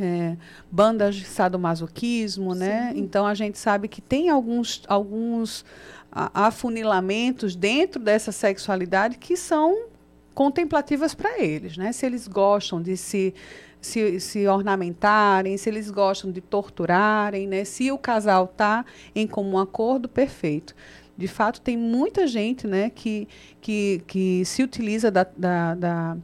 [0.00, 0.36] É,
[0.70, 2.88] bandas de sadomasoquismo, né?
[2.88, 2.94] Sim.
[2.94, 3.00] né?
[3.00, 5.64] Então a gente sabe que tem alguns, alguns
[6.10, 9.86] afunilamentos dentro dessa sexualidade que são
[10.34, 11.92] contemplativas para eles, né?
[11.92, 13.34] Se eles gostam de se,
[13.80, 17.64] se, se ornamentarem, se eles gostam de torturarem, né?
[17.64, 18.84] Se o casal está
[19.14, 20.74] em comum acordo, perfeito
[21.16, 23.28] de fato, tem muita gente né, que,
[23.60, 26.16] que, que se utiliza da, da, da,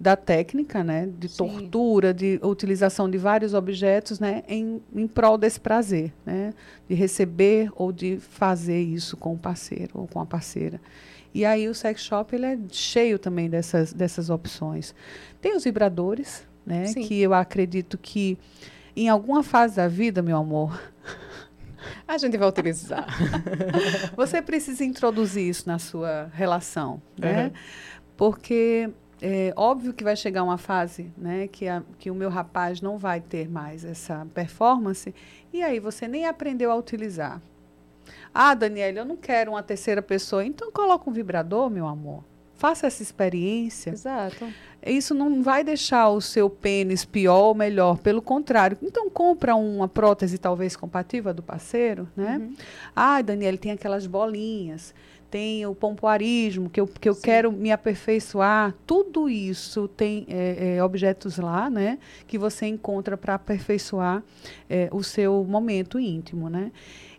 [0.00, 1.36] da técnica né, de Sim.
[1.36, 6.54] tortura, de utilização de vários objetos né, em, em prol desse prazer, né,
[6.88, 10.80] de receber ou de fazer isso com o parceiro ou com a parceira.
[11.34, 14.94] E aí o sex shop ele é cheio também dessas, dessas opções.
[15.40, 18.38] Tem os vibradores, né, que eu acredito que
[18.94, 20.80] em alguma fase da vida, meu amor,
[22.06, 23.06] a gente vai utilizar.
[24.16, 27.44] Você precisa introduzir isso na sua relação, né?
[27.44, 27.50] Uhum.
[28.16, 28.90] Porque
[29.20, 32.98] é óbvio que vai chegar uma fase, né, que, a, que o meu rapaz não
[32.98, 35.14] vai ter mais essa performance,
[35.52, 37.40] e aí você nem aprendeu a utilizar.
[38.32, 42.24] Ah, Daniela, eu não quero uma terceira pessoa, então coloca um vibrador, meu amor.
[42.54, 43.90] Faça essa experiência.
[43.90, 44.46] Exato
[44.86, 48.78] isso não vai deixar o seu pênis pior ou melhor, pelo contrário.
[48.82, 52.38] Então compra uma prótese talvez compatível do parceiro, né?
[52.38, 52.54] Uhum.
[52.94, 54.94] Ah, Daniele, tem aquelas bolinhas,
[55.30, 58.74] tem o pompoarismo, que eu, que eu quero me aperfeiçoar.
[58.86, 61.98] Tudo isso tem é, é, objetos lá, né?
[62.26, 64.22] Que você encontra para aperfeiçoar
[64.68, 66.72] é, o seu momento íntimo, né?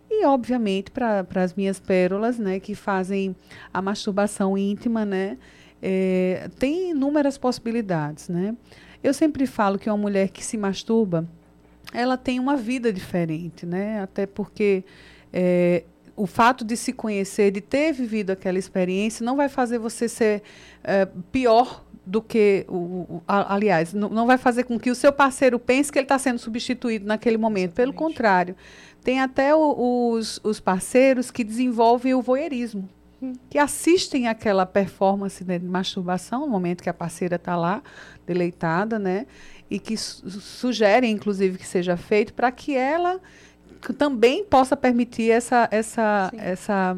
[0.10, 2.60] E, obviamente, para as minhas pérolas, né?
[2.60, 3.36] Que fazem
[3.74, 5.38] a masturbação íntima, né?
[5.82, 8.56] É, tem inúmeras possibilidades, né?
[9.04, 11.28] Eu sempre falo que uma mulher que se masturba,
[11.94, 14.02] ela tem uma vida diferente, né?
[14.02, 14.84] Até porque
[15.32, 15.84] é,
[16.20, 20.44] o fato de se conhecer, de ter vivido aquela experiência, não vai fazer você ser
[20.84, 24.96] é, pior do que o, o a, aliás, não, não, vai fazer com que o
[24.96, 27.72] seu parceiro pense que ele está sendo substituído naquele momento.
[27.72, 27.76] Exatamente.
[27.76, 28.56] Pelo contrário,
[29.02, 32.90] tem até o, os, os parceiros que desenvolvem o voyeurismo
[33.50, 37.84] que assistem aquela performance de masturbação no momento que a parceira está lá,
[38.26, 39.26] deleitada, né?
[39.70, 43.20] E que su sugerem, inclusive, que seja feito para que ela
[43.98, 46.98] também possa permitir essa, essa, essa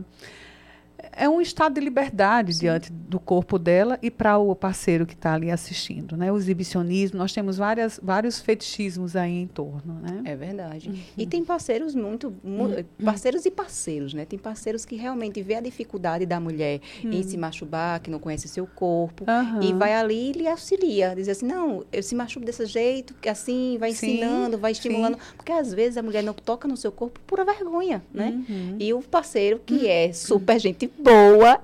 [1.22, 2.62] é um estado de liberdade Sim.
[2.62, 6.32] diante do corpo dela e para o parceiro que está ali assistindo, né?
[6.32, 10.24] O exibicionismo, nós temos várias, vários fetichismos aí em torno, né?
[10.26, 10.90] É verdade.
[10.90, 10.98] Uhum.
[11.16, 12.84] E tem parceiros muito, mu uhum.
[13.06, 14.26] parceiros e parceiros, né?
[14.26, 17.12] Tem parceiros que realmente vê a dificuldade da mulher uhum.
[17.12, 19.24] em se masturbar, que não conhece seu corpo
[19.62, 23.78] e vai ali e lhe auxilia, diz assim, não, eu se masturbo desse jeito, assim,
[23.80, 24.62] vai ensinando, Sim.
[24.62, 25.36] vai estimulando, Sim.
[25.38, 28.44] porque às vezes a mulher não toca no seu corpo por vergonha, né?
[28.50, 28.78] Uhum.
[28.80, 29.86] E o parceiro que uhum.
[29.86, 31.11] é super gente boa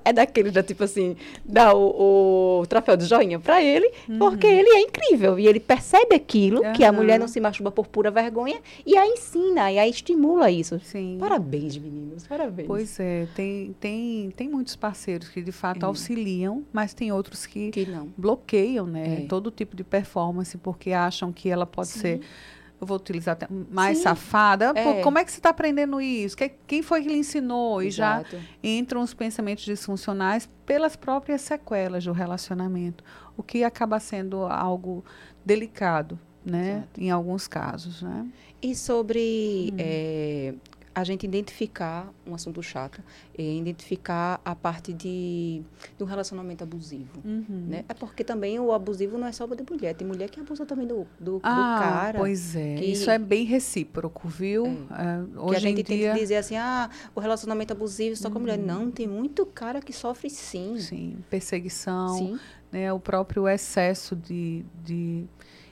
[0.04, 4.18] é daquele da tipo assim, dá o, o troféu de joinha para ele, uhum.
[4.18, 6.72] porque ele é incrível e ele percebe aquilo, uhum.
[6.72, 10.50] que a mulher não se masturba por pura vergonha e a ensina e a estimula
[10.50, 10.80] isso.
[10.80, 11.16] Sim.
[11.20, 12.66] Parabéns, meninos, parabéns.
[12.66, 15.86] Pois é, tem, tem, tem muitos parceiros que de fato é.
[15.86, 18.08] auxiliam, mas tem outros que, que não.
[18.16, 19.26] bloqueiam, né, é.
[19.26, 22.00] todo tipo de performance porque acham que ela pode Sim.
[22.00, 22.20] ser
[22.80, 23.36] eu vou utilizar
[23.70, 24.04] mais Sim.
[24.04, 24.72] safada.
[24.74, 24.84] É.
[24.84, 26.36] Pô, como é que você está aprendendo isso?
[26.66, 27.82] quem foi que lhe ensinou?
[27.82, 28.36] Exato.
[28.36, 33.02] E já entram os pensamentos disfuncionais pelas próprias sequelas do relacionamento,
[33.36, 35.04] o que acaba sendo algo
[35.44, 36.70] delicado, né?
[36.70, 37.00] Exato.
[37.00, 38.26] Em alguns casos, né?
[38.62, 39.76] E sobre hum.
[39.78, 40.54] é,
[40.98, 43.00] a gente identificar um assunto chato,
[43.36, 45.62] é identificar a parte de
[45.96, 47.66] do relacionamento abusivo, uhum.
[47.68, 47.84] né?
[47.88, 50.88] É porque também o abusivo não é só de mulher, tem mulher que abusa também
[50.88, 52.18] do, do, ah, do cara.
[52.18, 54.66] Pois é, que, isso é bem recíproco, viu?
[54.66, 55.38] É.
[55.38, 56.12] Hoje que a gente tem dia...
[56.14, 58.32] que dizer assim, ah, o relacionamento abusivo só uhum.
[58.32, 58.58] com a mulher.
[58.58, 58.66] Uhum.
[58.66, 60.80] Não, tem muito cara que sofre sim.
[60.80, 62.40] Sim, perseguição, sim.
[62.72, 65.24] Né, o próprio excesso de, de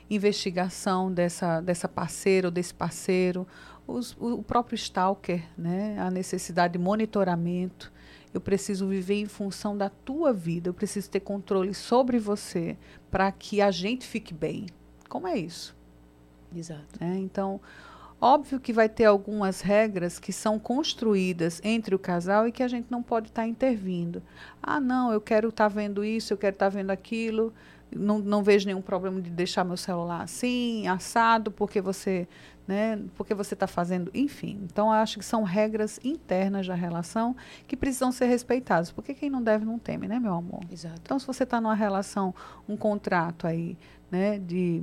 [0.08, 3.46] investigação dessa, dessa parceira ou desse parceiro,
[3.86, 5.96] os, o, próprio stalker, né?
[5.98, 7.92] a necessidade de monitoramento.
[8.34, 12.76] Eu preciso viver em função da tua vida, eu preciso ter controle sobre você
[13.10, 14.66] para que a gente fique bem.
[15.08, 15.74] Como é isso?
[16.54, 16.84] Exato.
[17.00, 17.60] É, então,
[18.20, 22.68] óbvio que vai ter algumas regras que são construídas entre o casal e que a
[22.68, 24.22] gente não pode estar tá intervindo.
[24.62, 27.54] Ah, não, eu quero estar tá vendo isso, eu quero estar tá vendo aquilo
[27.94, 32.26] não, não vejo nenhum problema de deixar meu celular assim, assado, porque você
[32.66, 33.00] né?
[33.14, 34.58] Porque você está fazendo, enfim.
[34.64, 38.90] Então acho que são regras internas da relação que precisam ser respeitadas.
[38.90, 40.60] Porque quem não deve não teme, né, meu amor?
[40.70, 41.00] Exato.
[41.02, 42.34] Então se você está numa relação,
[42.68, 43.76] um contrato aí,
[44.10, 44.82] né, de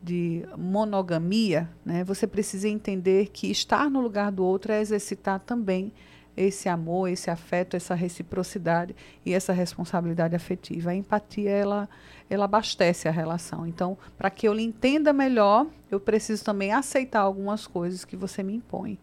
[0.00, 5.92] de monogamia, né, você precisa entender que estar no lugar do outro é exercitar também
[6.36, 10.90] esse amor, esse afeto, essa reciprocidade e essa responsabilidade afetiva.
[10.90, 11.88] A empatia, ela,
[12.28, 13.66] ela abastece a relação.
[13.66, 18.42] Então, para que eu lhe entenda melhor, eu preciso também aceitar algumas coisas que você
[18.42, 18.98] me impõe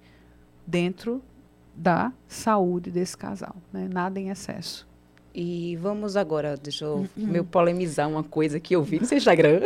[0.65, 1.21] dentro
[1.75, 3.55] da saúde desse casal.
[3.71, 3.89] Né?
[3.91, 4.87] Nada em excesso.
[5.35, 7.43] E vamos agora, deixa eu uhum.
[7.43, 9.61] polemizar uma coisa que eu vi no seu Instagram.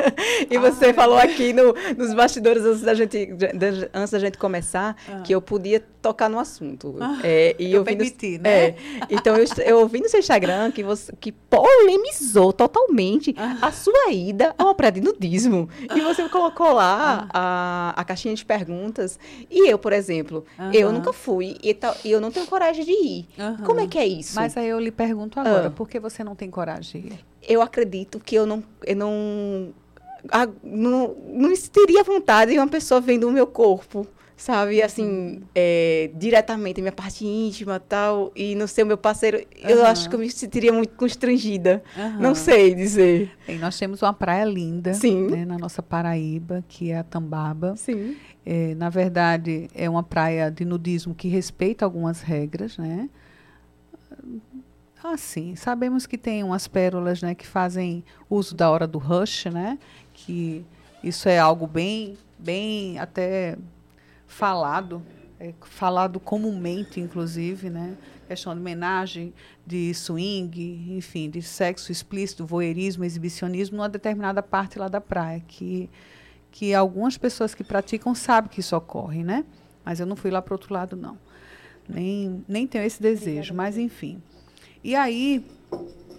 [0.50, 3.46] e você ah, falou aqui no, nos bastidores antes da gente, de,
[3.92, 5.20] antes da gente começar ah.
[5.20, 6.96] que eu podia tocar no assunto.
[6.98, 8.68] Ah, é, e eu, eu permiti, no, né?
[8.68, 8.76] É,
[9.10, 14.54] então eu, eu ouvi no seu Instagram que você que polemizou totalmente a sua ida
[14.56, 15.68] ao prédio de nudismo.
[15.94, 19.18] E você colocou lá a, a caixinha de perguntas.
[19.50, 23.28] E eu, por exemplo, eu nunca fui e, e eu não tenho coragem de ir.
[23.64, 24.34] Como é que é isso?
[24.34, 25.70] Mas aí eu lhe pergunto agora, ah.
[25.70, 27.12] por que você não tem coragem?
[27.42, 29.74] Eu acredito que eu não, eu não,
[30.30, 34.82] a, não, não teria vontade de uma pessoa vendo o meu corpo, sabe?
[34.82, 35.42] Assim, uhum.
[35.54, 39.70] é, diretamente, minha parte íntima tal, e não ser o meu parceiro, uhum.
[39.70, 41.82] eu acho que eu me sentiria muito constrangida.
[41.96, 42.20] Uhum.
[42.20, 43.30] Não sei dizer.
[43.46, 45.28] Bem, nós temos uma praia linda Sim.
[45.28, 47.76] Né, na nossa Paraíba, que é a Tambaba.
[47.76, 48.16] Sim.
[48.44, 53.08] É, na verdade, é uma praia de nudismo que respeita algumas regras, né?
[55.04, 55.56] Ah, sim.
[55.56, 59.76] Sabemos que tem umas pérolas né, que fazem uso da hora do rush, né?
[60.12, 60.64] Que
[61.02, 63.58] isso é algo bem, bem até
[64.28, 65.02] falado,
[65.40, 67.96] é, falado comumente, inclusive, né?
[68.28, 69.34] Questão de homenagem,
[69.66, 75.90] de swing, enfim, de sexo explícito, voyeurismo, exibicionismo, numa determinada parte lá da praia, que,
[76.52, 79.44] que algumas pessoas que praticam sabem que isso ocorre, né?
[79.84, 81.18] Mas eu não fui lá para o outro lado, não.
[81.88, 84.22] Nem, nem tenho esse desejo, mas enfim.
[84.84, 85.44] E aí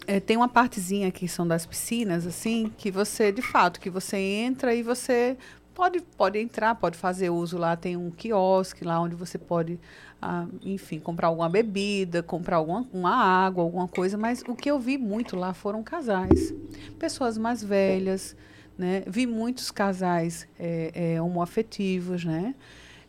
[0.07, 4.17] é, tem uma partezinha que são das piscinas, assim, que você, de fato, que você
[4.17, 5.37] entra e você
[5.73, 9.79] pode, pode entrar, pode fazer uso lá, tem um quiosque lá onde você pode,
[10.21, 14.79] ah, enfim, comprar alguma bebida, comprar alguma uma água, alguma coisa, mas o que eu
[14.79, 16.53] vi muito lá foram casais,
[16.99, 18.35] pessoas mais velhas,
[18.77, 19.03] né?
[19.07, 22.55] Vi muitos casais é, é, homoafetivos, né?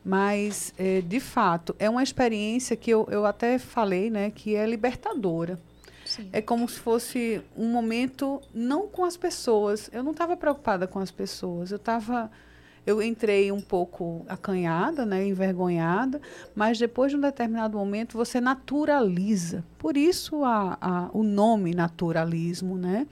[0.05, 4.67] Mas, é, de fato, é uma experiência que eu, eu até falei, né, que é
[4.67, 5.59] libertadora.
[6.05, 6.29] Sim.
[6.31, 9.89] É como se fosse um momento não com as pessoas.
[9.91, 11.71] Eu não estava preocupada com as pessoas.
[11.71, 12.31] Eu estava
[12.87, 16.21] eu entrei um pouco acanhada, né, envergonhada,
[16.55, 19.65] mas depois de um determinado momento você naturaliza.
[19.79, 23.07] Por isso a, a, o nome naturalismo, né?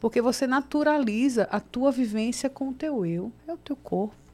[0.00, 4.25] Porque você naturaliza a tua vivência com o teu eu, é o teu corpo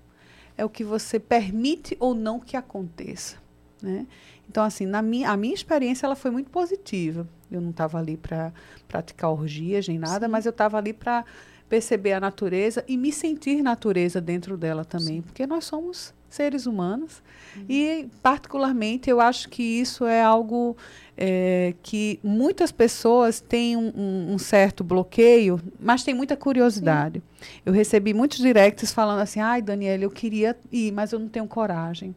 [0.57, 3.37] é o que você permite ou não que aconteça.
[3.83, 4.07] Né?
[4.49, 7.27] Então, assim, na minha, a minha experiência ela foi muito positiva.
[7.51, 8.53] Eu não estava ali para
[8.87, 10.33] praticar orgias nem nada, Sim.
[10.33, 11.25] mas eu estava ali para
[11.69, 15.23] perceber a natureza e me sentir natureza dentro dela também, Sim.
[15.23, 17.23] porque nós somos seres humanos
[17.57, 17.65] uhum.
[17.69, 20.77] e particularmente eu acho que isso é algo
[21.17, 27.23] é, que muitas pessoas têm um, um, um, certo bloqueio, mas tem muita curiosidade.
[27.41, 27.47] Sim.
[27.67, 31.47] Eu recebi muitos directs falando assim, ai, Daniela, eu queria ir, mas eu não tenho
[31.47, 32.15] coragem.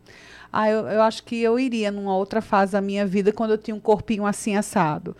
[0.51, 3.57] Ah, eu, eu acho que eu iria numa outra fase da minha vida quando eu
[3.57, 5.15] tinha um corpinho assim assado.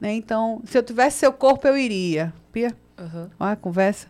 [0.00, 0.14] Né?
[0.14, 2.32] Então, se eu tivesse seu corpo, eu iria.
[2.50, 2.74] Pia?
[2.98, 3.28] Uhum.
[3.38, 4.08] Olha a conversa.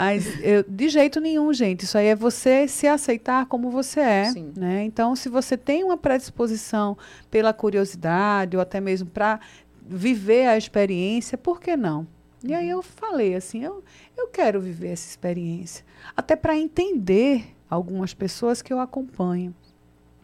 [0.00, 1.84] Mas eu, de jeito nenhum, gente.
[1.84, 4.32] Isso aí é você se aceitar como você é.
[4.56, 4.84] Né?
[4.84, 6.96] Então, se você tem uma predisposição
[7.30, 9.38] pela curiosidade ou até mesmo para
[9.86, 12.06] viver a experiência, por que não?
[12.42, 13.84] E aí eu falei assim, eu,
[14.16, 15.84] eu quero viver essa experiência.
[16.16, 19.54] Até para entender algumas pessoas que eu acompanho.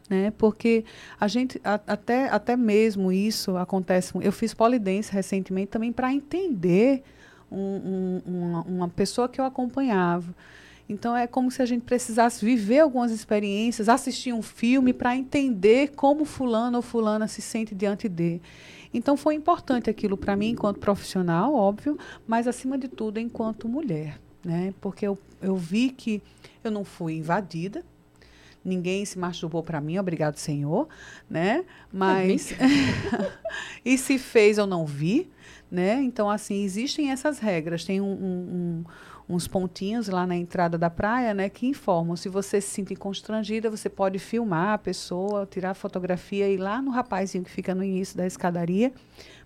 [0.08, 0.32] Né?
[0.38, 0.86] Porque
[1.20, 4.14] a gente, a, até, até mesmo isso acontece.
[4.22, 7.02] Eu fiz polidense recentemente também para entender
[7.50, 10.34] um, um, uma, uma pessoa que eu acompanhava.
[10.88, 15.92] Então é como se a gente precisasse viver algumas experiências, assistir um filme para entender
[15.96, 18.40] como fulano ou fulana se sente diante de.
[18.94, 24.20] Então foi importante aquilo para mim enquanto profissional, óbvio, mas acima de tudo enquanto mulher.
[24.44, 24.72] né?
[24.80, 26.22] Porque eu, eu vi que
[26.62, 27.84] eu não fui invadida,
[28.66, 30.88] ninguém se masturbou para mim, obrigado, Senhor,
[31.30, 31.64] né?
[31.92, 32.52] Mas
[33.84, 35.30] e se fez eu não vi,
[35.70, 36.02] né?
[36.02, 38.84] Então assim existem essas regras, tem um, um,
[39.28, 42.16] uns pontinhos lá na entrada da praia, né, que informam.
[42.16, 46.82] Se você se sentir constrangida, você pode filmar a pessoa, tirar fotografia e ir lá
[46.82, 48.92] no rapazinho que fica no início da escadaria,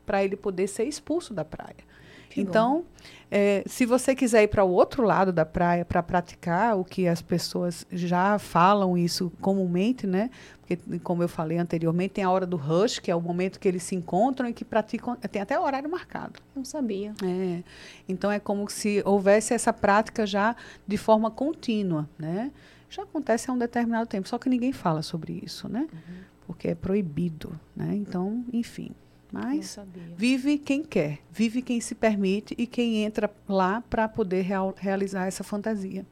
[0.05, 1.91] para ele poder ser expulso da praia.
[2.31, 2.85] Que então,
[3.29, 7.09] é, se você quiser ir para o outro lado da praia para praticar o que
[7.09, 10.31] as pessoas já falam isso comumente, né?
[10.61, 13.67] Porque, como eu falei anteriormente, tem a hora do rush, que é o momento que
[13.67, 15.17] eles se encontram e que praticam.
[15.17, 16.41] Tem até horário marcado.
[16.55, 17.13] Não sabia.
[17.25, 17.65] É.
[18.09, 20.55] Então, é como se houvesse essa prática já
[20.87, 22.53] de forma contínua, né?
[22.89, 25.89] Já acontece há um determinado tempo, só que ninguém fala sobre isso, né?
[25.93, 26.15] Uhum.
[26.47, 27.93] Porque é proibido, né?
[27.95, 28.93] Então, enfim.
[29.33, 29.79] Mas
[30.17, 35.27] vive quem quer, vive quem se permite e quem entra lá para poder real, realizar
[35.27, 36.05] essa fantasia.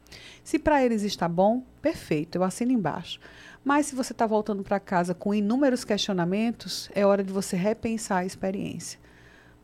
[0.44, 3.18] Se para eles está bom, perfeito, eu assino embaixo.
[3.64, 8.18] Mas se você está voltando para casa com inúmeros questionamentos, é hora de você repensar
[8.18, 9.00] a experiência.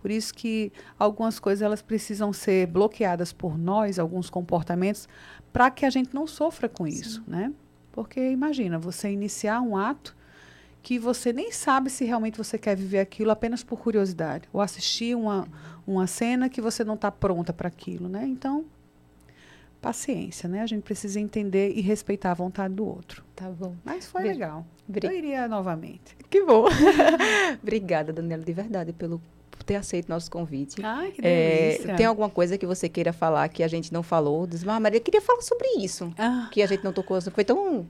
[0.02, 5.08] Por isso que algumas coisas elas precisam ser bloqueadas por nós, alguns comportamentos,
[5.52, 7.52] para que a gente não sofra com isso, né?
[7.90, 10.14] Porque imagina, você iniciar um ato
[10.84, 15.16] que você nem sabe se realmente você quer viver aquilo apenas por curiosidade, ou assistir
[15.16, 15.48] uma,
[15.86, 18.26] uma cena que você não está pronta para aquilo, né?
[18.26, 18.66] Então,
[19.80, 20.60] paciência, né?
[20.60, 23.24] A gente precisa entender e respeitar a vontade do outro.
[23.34, 23.74] Tá bom.
[23.82, 24.66] Mas foi legal.
[24.86, 26.14] Bri Eu iria novamente.
[26.28, 26.66] Que bom.
[27.62, 30.84] Obrigada, Daniela, de verdade, pelo por ter aceito nosso convite.
[30.84, 31.92] Ai, que delícia.
[31.92, 34.46] É, tem alguma coisa que você queira falar que a gente não falou?
[34.46, 36.12] Diz, ah, Maria, queria falar sobre isso.
[36.18, 36.48] Ah.
[36.52, 37.18] Que a gente não tocou.
[37.22, 37.86] Foi tão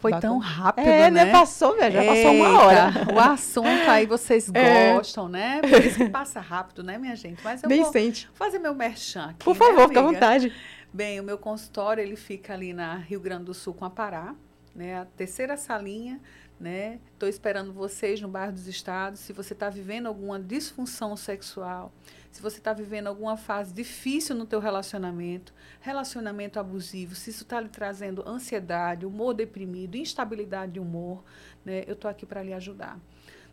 [0.00, 0.32] foi Bacana.
[0.32, 1.30] tão rápido, é, né?
[1.30, 2.90] Passou, velho, já passou uma hora.
[3.14, 4.94] O assunto aí vocês é.
[4.94, 5.60] gostam, né?
[5.60, 7.38] Por isso que passa rápido, né, minha gente?
[7.44, 8.28] Mas eu Nem vou sente.
[8.32, 10.52] fazer meu merchan aqui, Por favor, né, fica à vontade.
[10.92, 14.34] Bem, o meu consultório, ele fica ali na Rio Grande do Sul com a Pará,
[14.80, 14.98] né?
[14.98, 16.18] A terceira salinha,
[16.58, 16.98] né?
[17.12, 19.20] Estou esperando vocês no bairro dos Estados.
[19.20, 21.92] Se você está vivendo alguma disfunção sexual,
[22.32, 27.60] se você está vivendo alguma fase difícil no teu relacionamento, relacionamento abusivo, se isso está
[27.60, 31.22] lhe trazendo ansiedade, humor deprimido, instabilidade de humor,
[31.62, 32.98] né, eu estou aqui para lhe ajudar.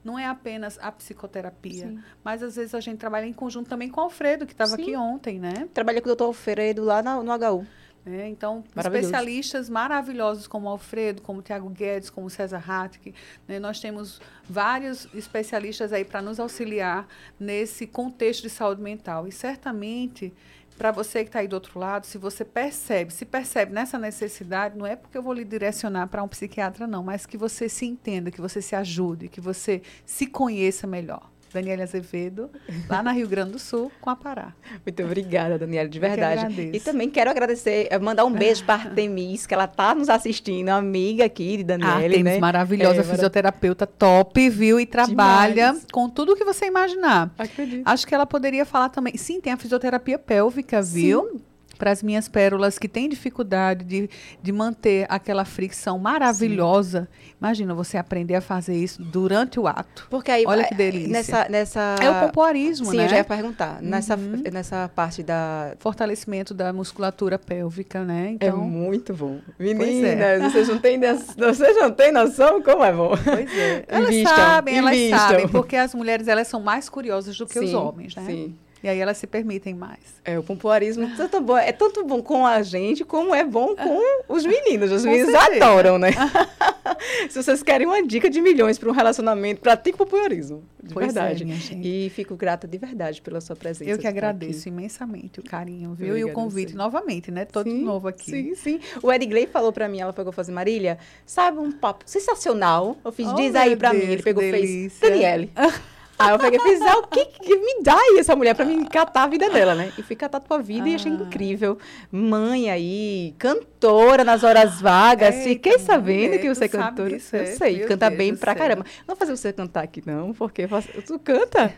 [0.05, 1.99] Não é apenas a psicoterapia, Sim.
[2.23, 4.95] mas às vezes a gente trabalha em conjunto também com o Alfredo, que estava aqui
[4.95, 5.67] ontem, né?
[5.73, 7.67] Trabalhei com o doutor Alfredo lá no, no HU.
[8.09, 13.13] É, então, especialistas maravilhosos como Alfredo, como Tiago Guedes, como César Hartke,
[13.45, 17.05] né, nós temos vários especialistas aí para nos auxiliar
[17.37, 19.27] nesse contexto de saúde mental.
[19.27, 20.33] E certamente,
[20.77, 24.77] para você que está aí do outro lado, se você percebe, se percebe nessa necessidade,
[24.77, 27.85] não é porque eu vou lhe direcionar para um psiquiatra, não, mas que você se
[27.85, 31.29] entenda, que você se ajude, que você se conheça melhor.
[31.57, 32.49] Daniela Azevedo,
[32.89, 34.53] lá na Rio Grande do Sul, com a Pará.
[34.85, 36.69] Muito obrigada, Daniela, de verdade.
[36.73, 40.09] E também quero agradecer, eh, mandar um beijo para a Artemis, que ela está nos
[40.09, 41.95] assistindo, amiga aqui de Daniela.
[41.95, 42.39] Artemis, né?
[42.39, 44.79] maravilhosa, é, fisioterapeuta top, viu?
[44.79, 45.85] E trabalha Demais.
[45.91, 47.31] com tudo que você imaginar.
[47.37, 47.83] Acredito.
[47.85, 49.17] Acho que ela poderia falar também.
[49.17, 51.29] Sim, tem a fisioterapia pélvica, viu?
[51.31, 51.47] Sim
[51.77, 54.09] para as minhas pérolas que têm dificuldade de,
[54.41, 57.07] de manter aquela fricção maravilhosa.
[57.11, 57.33] Sim.
[57.39, 60.07] Imagina você aprender a fazer isso durante o ato.
[60.09, 61.09] Porque aí, olha que delícia.
[61.09, 61.95] Nessa, nessa...
[62.01, 63.05] É o pompoarismo, Sim, né?
[63.05, 63.81] eu já ia perguntar.
[63.81, 63.89] Uhum.
[63.89, 68.31] Nessa, nessa parte da fortalecimento da musculatura pélvica, né?
[68.31, 69.39] Então, é muito bom.
[69.59, 70.39] Meninas, é.
[70.39, 70.99] vocês não têm
[71.37, 73.11] vocês não têm noção como é bom.
[73.23, 73.85] Pois é.
[73.87, 75.19] Elas Invistam, sabem, elas Invistam.
[75.19, 78.23] sabem, porque as mulheres elas são mais curiosas do que sim, os homens, né?
[78.25, 78.55] Sim.
[78.87, 79.99] E aí elas se permitem mais.
[80.23, 83.75] É, o pompoarismo é tanto bom, é tanto bom com a gente, como é bom
[83.75, 84.93] com os meninos.
[84.93, 85.65] Os com meninos certeza.
[85.65, 86.11] adoram, né?
[87.29, 90.63] Se vocês querem uma dica de milhões para um relacionamento, pratique o pompoarismo.
[90.81, 91.51] De pois é, verdade.
[91.73, 93.91] É, e fico grata de verdade pela sua presença.
[93.91, 94.69] Eu que agradeço aqui.
[94.69, 96.07] imensamente o carinho, viu?
[96.07, 97.43] Eu e o convite novamente, né?
[97.43, 98.31] Todo sim, novo aqui.
[98.31, 98.79] Sim, sim.
[99.03, 102.95] O Edgley falou para mim, ela pegou fazer Marília, sabe um papo sensacional?
[103.03, 103.99] Eu fiz, oh, diz aí para mim.
[103.99, 105.51] Ele pegou e fez, Daniele.
[106.19, 108.65] Aí eu peguei e fiz, ah, o que, que me dá aí essa mulher para
[108.65, 109.91] me catar a vida dela, né?
[109.97, 110.89] E fui catar tua vida ah.
[110.89, 111.15] e achei ah.
[111.15, 111.77] incrível.
[112.11, 115.35] Mãe aí, cantora nas horas vagas.
[115.35, 117.15] É, Fiquei sabendo é, que você é cantora.
[117.15, 118.83] Isso, eu é, sei, canta Deus bem pra caramba.
[118.99, 120.67] Não vou fazer você cantar aqui, não, porque
[121.05, 121.73] tu canta.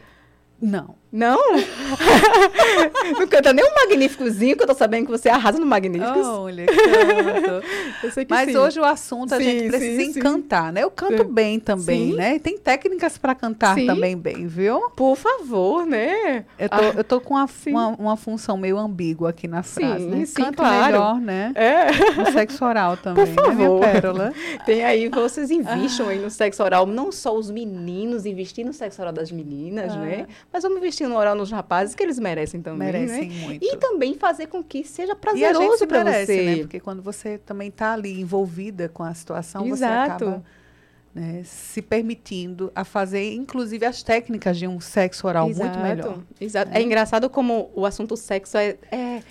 [0.62, 0.99] Não.
[1.12, 1.39] Não?
[3.18, 6.26] não canta nem um magníficozinho, que eu tô sabendo que você arrasa no Magníficos.
[6.28, 7.66] Olha, canto.
[8.05, 8.57] eu sei que Mas sim.
[8.57, 10.84] hoje o assunto a sim, gente precisa sim, encantar, né?
[10.84, 12.36] Eu canto bem também, né?
[12.36, 14.91] E tem técnicas para cantar também bem, viu?
[14.91, 16.45] Por favor, né?
[16.60, 20.05] Eu tô, ah, eu tô com uma, uma, uma, função meio ambígua aqui na frase,
[20.05, 20.26] né?
[20.26, 20.86] Sim, Canto claro.
[20.86, 21.51] melhor, né?
[21.55, 21.88] É.
[22.20, 23.80] No sexo oral também, Por favor.
[23.82, 24.34] Né, pérola?
[24.64, 26.10] Tem aí, vocês investam ah.
[26.10, 29.97] aí no sexo oral, não só os meninos, investir no sexo oral das meninas, ah.
[29.97, 30.28] né?
[30.52, 33.36] Mas vamos investir no oral nos rapazes, que eles merecem também, Merecem né?
[33.45, 33.64] muito.
[33.66, 36.43] E também fazer com que seja E a gente prazeroso para merece, você.
[36.43, 36.58] né?
[36.58, 39.76] Porque quando você também está ali envolvida com a situação, Exato.
[39.78, 40.43] você acaba
[41.14, 46.20] né, se permitindo a fazer, inclusive, as técnicas de um sexo oral muito Exato, melhor.
[46.39, 46.72] Exato.
[46.72, 46.80] né?
[46.80, 49.22] É engraçado como o assunto sexo é, é,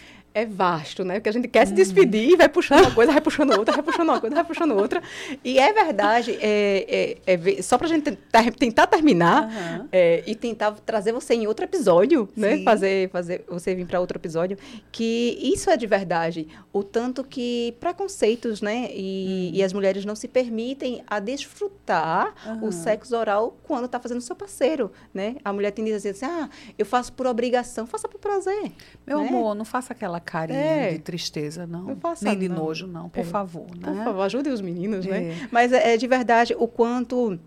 [0.40, 1.14] é vasto, né?
[1.14, 1.66] Porque a gente quer Uhum.
[1.66, 4.72] se despedir, vai puxando uma coisa, vai puxando outra, vai puxando uma coisa, vai puxando
[4.76, 5.02] outra.
[5.44, 8.12] E é verdade, é, é, é só pra gente
[8.58, 9.88] tentar, terminar Aham.
[9.92, 12.56] é, e tentar trazer você em outro episódio, né?
[12.58, 12.64] Sim.
[12.64, 14.56] Fazer, fazer você vir para outro episódio,
[14.92, 16.46] que isso é de verdade.
[16.72, 18.88] O tanto que preconceitos, né?
[18.92, 22.72] E, e as mulheres não se permitem a desfrutar o Aham.
[22.72, 25.36] sexo oral quando está fazendo seu parceiro, né?
[25.44, 28.72] A mulher tem que dizer assim, ah, eu faço por obrigação, faça por prazer.
[29.06, 29.28] Meu né?
[29.28, 30.92] amor, não faça aquela carinha É.
[30.92, 31.82] de tristeza, não.
[31.84, 32.56] Não faça, Nem de não.
[32.56, 33.24] nojo, não, por É.
[33.24, 33.66] favor.
[33.66, 34.04] Por né?
[34.04, 35.30] favor, ajude os meninos, né?
[35.30, 35.48] É.
[35.50, 37.38] Mas é, é de verdade o quanto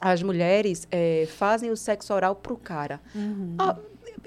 [0.00, 3.00] as mulheres é, fazem o sexo oral pro cara.
[3.14, 3.54] Uhum.
[3.58, 3.76] Ah,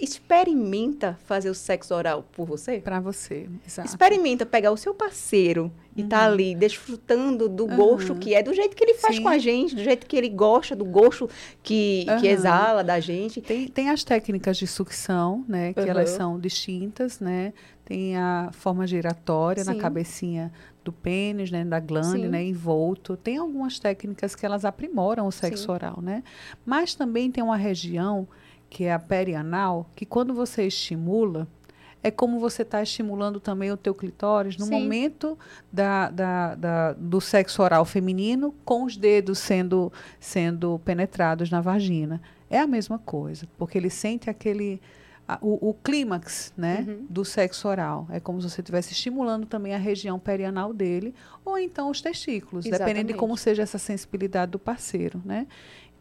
[0.01, 2.79] experimenta fazer o sexo oral por você.
[2.79, 3.87] Para você, exato.
[3.87, 7.75] Experimenta pegar o seu parceiro e tá ali desfrutando do Uhum.
[7.75, 9.23] gosto que é, do jeito que ele faz Sim.
[9.23, 11.29] com a gente, do jeito que ele gosta, do gosto
[11.61, 12.25] que, que Aham.
[12.27, 13.41] exala da gente.
[13.41, 15.73] Tem, tem as técnicas de sucção, né?
[15.73, 17.51] Que elas são distintas, né?
[17.89, 19.79] Tem a forma giratória na Sim.
[19.79, 20.51] cabecinha
[20.83, 21.65] do pênis, né?
[21.65, 22.27] Da glande, Sim.
[22.27, 22.43] né?
[22.43, 23.17] Envolto.
[23.17, 25.71] Tem algumas técnicas que elas aprimoram o sexo Sim.
[25.71, 26.23] oral, né?
[26.63, 28.27] Mas também tem uma região,
[28.69, 31.47] que é a perianal, que quando você estimula,
[32.03, 34.71] é como você está estimulando também o teu clitóris no Sim.
[34.71, 35.35] momento
[35.73, 42.21] da, da, da- do sexo oral feminino, com os dedos sendo, sendo penetrados na vagina.
[42.51, 44.79] É a mesma coisa, porque ele sente aquele.
[45.33, 47.05] A- o, o clímax né, Uhum.
[47.09, 48.07] do sexo oral.
[48.09, 51.13] É como se você estivesse estimulando também a região perianal dele,
[51.45, 53.13] ou então os testículos, dependendo de Exatamente.
[53.19, 55.21] como seja essa sensibilidade do parceiro.
[55.23, 55.45] Né?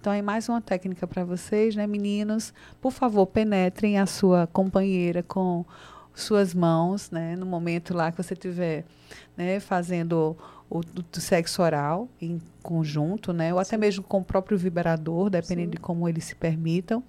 [0.00, 2.54] Então, é mais uma técnica para vocês, né, meninos?
[2.80, 5.64] Por favor, penetrem a sua companheira com
[6.14, 8.84] suas mãos, né, no momento lá que você estiver
[9.36, 10.36] né, fazendo
[10.70, 15.30] o, do- do sexo oral em conjunto, né, ou até mesmo com o próprio vibrador,
[15.30, 15.70] dependendo Sim.
[15.70, 17.02] de como eles se permitam.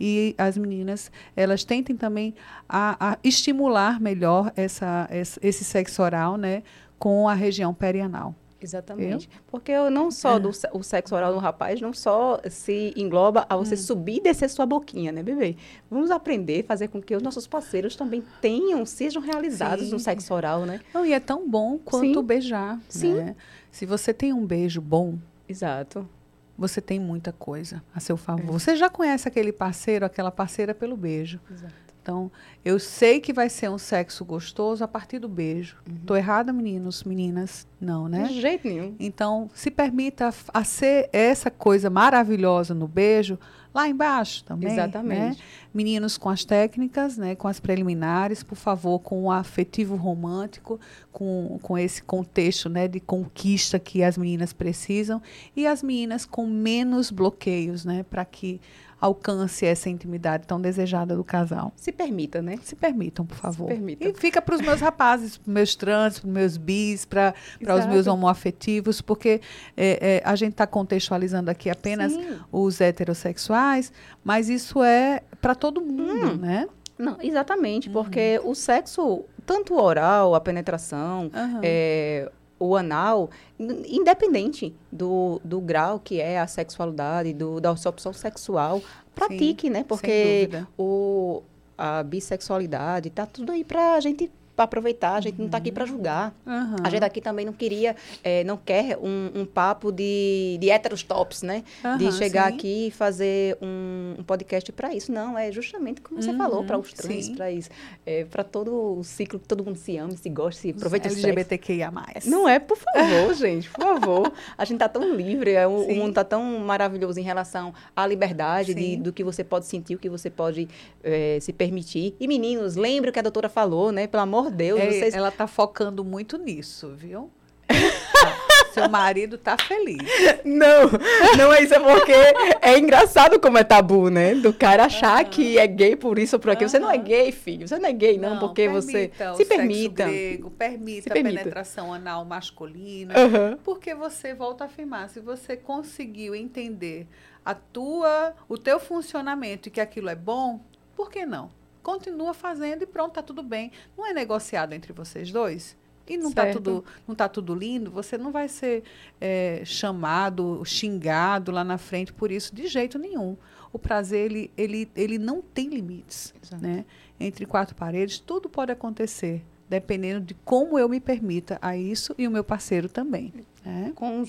[0.00, 2.34] E as meninas, elas tentem também
[2.68, 6.62] a, a estimular melhor essa- esse sexo oral, né,
[6.98, 8.34] com a região perianal.
[8.64, 9.28] Exatamente.
[9.46, 13.56] Porque eu não só do o sexo oral no rapaz, não só se engloba a
[13.56, 15.56] você subir e descer sua boquinha, né, bebê?
[15.90, 19.92] Vamos aprender, fazer com que os nossos parceiros também tenham, sejam realizados Sim.
[19.92, 20.80] no sexo oral, né?
[20.92, 22.22] Não, e é tão bom quanto Sim.
[22.24, 22.80] beijar.
[22.88, 23.14] Sim.
[23.14, 23.36] né?
[23.70, 26.08] Se você tem um beijo bom, Exato.
[26.56, 28.48] você tem muita coisa a seu favor.
[28.48, 28.52] É.
[28.52, 31.38] Você já conhece aquele parceiro, aquela parceira pelo beijo.
[31.52, 31.83] Exato.
[32.04, 32.30] Então,
[32.62, 35.78] eu sei que vai ser um sexo gostoso a partir do beijo.
[35.88, 35.96] Uhum.
[36.04, 37.66] Tô errada, meninos, meninas?
[37.80, 38.24] Não, né?
[38.24, 38.94] De jeito nenhum.
[39.00, 43.38] Então, se permita a ser essa coisa maravilhosa no beijo
[43.72, 44.70] lá embaixo também.
[44.70, 45.18] Exatamente.
[45.18, 45.36] né?
[45.72, 50.78] Meninos com as técnicas, né, com as preliminares, por favor, com o afetivo romântico,
[51.10, 55.22] com, com esse contexto né, de conquista que as meninas precisam.
[55.56, 58.60] E as meninas com menos bloqueios, né, para que
[59.04, 61.72] alcance essa intimidade tão desejada do casal.
[61.76, 62.58] Se permita, né?
[62.62, 63.66] Se permitam, por favor.
[63.68, 64.08] permitam.
[64.08, 68.06] E fica para os meus rapazes, para meus trans, para meus bis, para os meus
[68.06, 69.40] homoafetivos, porque
[69.76, 72.38] é, é, a gente está contextualizando aqui apenas Sim.
[72.50, 73.92] os heterossexuais,
[74.22, 76.36] mas isso é para todo mundo, Hum.
[76.36, 76.66] né?
[76.98, 77.92] Não, exatamente, Uhum.
[77.94, 81.60] porque o sexo, tanto o oral, a penetração, Aham.
[81.62, 88.12] é, o anal, independente do, do grau que é a sexualidade, do, da sua opção
[88.12, 88.80] sexual,
[89.14, 89.84] pratique, né?
[89.84, 90.48] Porque
[90.78, 91.42] o,
[91.76, 94.30] a bissexualidade tá tudo aí pra gente
[94.62, 96.34] aproveitar, a gente não tá aqui pra julgar.
[96.46, 96.76] Aham.
[96.82, 101.02] A gente aqui também não queria, eh, não quer um, um papo de, de héteros
[101.02, 101.64] tops, né?
[101.98, 102.54] de Aham, chegar sim.
[102.54, 105.10] aqui e fazer um, um podcast para isso.
[105.10, 107.70] Não, é justamente como você falou, para os trans, para isso.
[108.06, 111.10] É, para todo o ciclo que todo mundo se ama, se gosta, se aproveita o
[111.10, 111.26] sexo.
[111.26, 111.92] LGBTQIA+.
[112.26, 114.32] Não é, por favor, gente, por favor.
[114.56, 118.06] A gente tá tão livre, é, o, o mundo tá tão maravilhoso em relação à
[118.06, 120.68] liberdade de, do que você pode sentir, o que você pode
[121.02, 122.14] eh, se permitir.
[122.18, 124.06] E meninos, lembre o que a doutora falou, né?
[124.06, 127.30] Pelo amor de Deus, É, vocês Ela está focando muito nisso, viu?
[128.72, 130.02] Seu marido tá feliz.
[130.44, 130.90] Não,
[131.38, 132.12] não é isso, é porque
[132.60, 134.34] é engraçado como é tabu, né?
[134.34, 136.68] Do cara achar que é gay por isso ou por aquilo.
[136.68, 137.68] Você não é gay, filho.
[137.68, 139.12] Você não é gay, não, porque você.
[139.36, 140.04] Se permita.
[140.06, 141.36] Grego, permita, Se permita.
[141.36, 143.14] a penetração anal masculina.
[143.16, 143.58] Aham.
[143.62, 147.06] Porque você volta a afirmar, se você conseguiu entender
[147.44, 150.60] a tua, o teu funcionamento e que aquilo é bom,
[150.96, 151.50] por que não?
[151.84, 153.70] Continua fazendo e pronto, tá tudo bem.
[153.96, 155.76] Não é negociado entre vocês dois?
[156.06, 158.82] e não está tudo, não tá tudo lindo, você não vai ser
[159.18, 163.38] é, chamado, xingado lá na frente por isso de jeito nenhum.
[163.72, 166.34] O prazer, ele, ele, ele não tem limites.
[166.60, 166.84] Né?
[167.18, 169.42] Entre quatro paredes, tudo pode acontecer
[169.74, 173.32] dependendo de como eu me permita a isso e o meu parceiro também.
[173.64, 173.92] Né?
[173.94, 174.24] Com,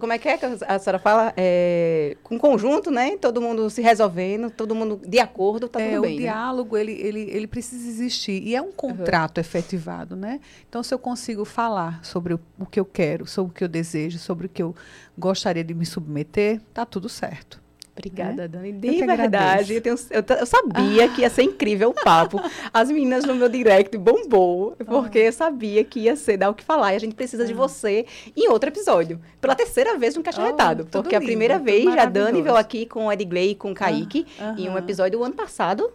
[0.00, 1.32] como é que é que a senhora fala?
[1.36, 3.16] É, com conjunto, né?
[3.16, 6.16] Todo mundo se resolvendo, todo mundo de acordo, tá é, tudo bem.
[6.16, 6.22] O né?
[6.22, 8.42] diálogo, ele, ele, ele precisa existir.
[8.42, 9.42] E é um contrato uhum.
[9.42, 10.40] efetivado, né?
[10.68, 13.68] Então, se eu consigo falar sobre o, o que eu quero, sobre o que eu
[13.68, 14.74] desejo, sobre o que eu
[15.16, 17.62] gostaria de me submeter, tá tudo certo.
[17.98, 18.48] Obrigada, é?
[18.48, 18.72] Dani.
[18.72, 21.08] De verdade, eu, tenho, eu, eu, sabia ah.
[21.08, 22.40] que ia ser incrível o papo.
[22.72, 25.24] As meninas no meu direct bombou, porque ah.
[25.24, 26.92] eu sabia que ia ser dar o que falar.
[26.92, 27.46] E a gente precisa ah.
[27.46, 28.06] de você
[28.36, 29.20] em outro episódio.
[29.40, 30.86] Pela terceira vez no Caixa oh, Retado.
[30.86, 33.74] Porque lindo, a primeira vez a Dani veio aqui com o Edgley e com o
[33.74, 34.26] Kaique
[34.56, 35.90] em um episódio do ano passado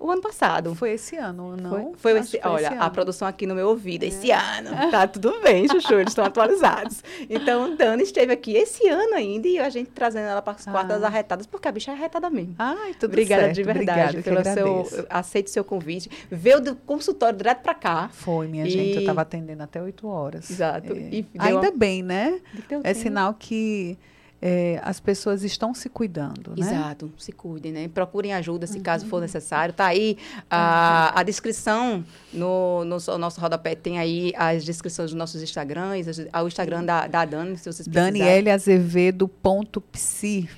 [0.00, 0.74] o ano passado.
[0.74, 1.70] Foi esse ano, não?
[1.70, 4.08] Foi, foi esse, foi olha, esse a produção aqui no meu ouvido, é.
[4.08, 4.70] esse ano.
[4.90, 7.04] Tá tudo bem, Chuchu, eles estão atualizados.
[7.28, 10.70] Então, Dani esteve aqui esse ano ainda e a gente trazendo ela para as ah.
[10.70, 12.54] quartas arretadas, porque a bicha é arretada mesmo.
[12.58, 13.56] Ai, tudo Obrigada certo.
[13.56, 16.10] de verdade Obrigada, pelo seu aceite seu convite.
[16.30, 18.08] Veio do consultório direto para cá.
[18.10, 18.70] Foi, minha e...
[18.70, 20.50] gente, eu estava atendendo até 8 horas.
[20.50, 20.94] Exato.
[20.94, 21.24] É.
[21.38, 21.76] Ainda uma...
[21.76, 22.40] bem, né?
[22.82, 23.98] É sinal que
[24.42, 26.66] é, as pessoas estão se cuidando, né?
[26.66, 27.88] Exato, se cuidem, né?
[27.88, 29.74] Procurem ajuda se caso for necessário.
[29.74, 30.16] Tá aí
[30.50, 36.06] a, a descrição no, no, no, nosso rodapé, tem aí as descrições dos nossos Instagrams,
[36.32, 38.20] o Instagram da, da Dani, se vocês precisarem.
[38.20, 40.48] Daniele Azevedo ponto psi.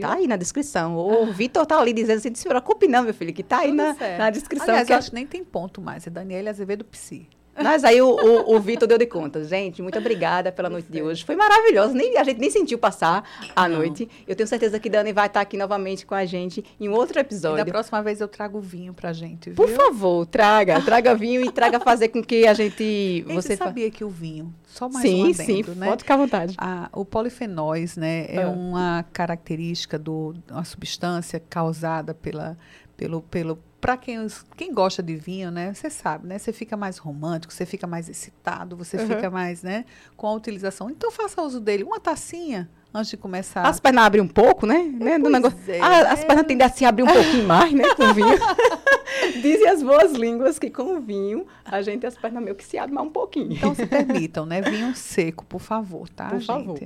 [0.00, 0.96] Tá aí na descrição.
[0.96, 1.32] O ah.
[1.32, 3.96] Vitor tá ali dizendo assim, não se preocupe não, meu filho, que tá aí na,
[4.18, 4.68] na, descrição.
[4.68, 7.26] Aliás, que eu é acho que nem tem ponto mais, é Daniele Azevedo Psi.
[7.62, 9.44] Mas aí o, o, o Vitor deu de conta.
[9.44, 11.24] Gente, muito obrigada pela noite de hoje.
[11.24, 11.94] Foi maravilhoso.
[11.94, 13.24] Nem, a gente nem sentiu passar
[13.54, 13.78] a Não.
[13.78, 14.08] noite.
[14.26, 17.62] Eu tenho certeza que Dani vai estar aqui novamente com a gente em outro episódio.
[17.62, 19.56] E da próxima vez eu trago vinho pra gente, viu?
[19.56, 20.80] Por favor, traga.
[20.80, 23.24] Traga vinho e traga fazer com que a gente...
[23.28, 25.86] Você sabia que o vinho, só mais sim, um adendo, sim, né?
[25.88, 26.54] pode ficar à vontade.
[26.58, 28.48] A, o polifenóis, né, é ah.
[28.48, 32.56] uma característica do uma substância causada pela,
[32.96, 34.26] pelo, pelo para quem,
[34.56, 35.72] quem gosta de vinho, né?
[35.72, 36.38] Você sabe, né?
[36.38, 39.06] Você fica mais romântico, você fica mais excitado, você uhum.
[39.06, 39.84] fica mais, né?
[40.16, 40.90] Com a utilização.
[40.90, 41.84] Então faça uso dele.
[41.84, 42.68] Uma tacinha
[42.98, 43.62] antes de começar.
[43.62, 44.90] As pernas abrem um pouco, né?
[44.98, 45.18] né?
[45.18, 45.58] Do negócio.
[45.68, 45.80] É.
[45.80, 47.84] Ah, as pernas tendem a se abrir um pouquinho mais, né?
[47.94, 48.28] Com vinho.
[49.40, 52.98] Dizem as boas línguas que com vinho a gente as pernas meio que se abrem
[52.98, 53.52] um pouquinho.
[53.52, 54.60] Então se permitam, né?
[54.60, 56.46] Vinho seco, por favor, tá, por gente?
[56.46, 56.78] favor.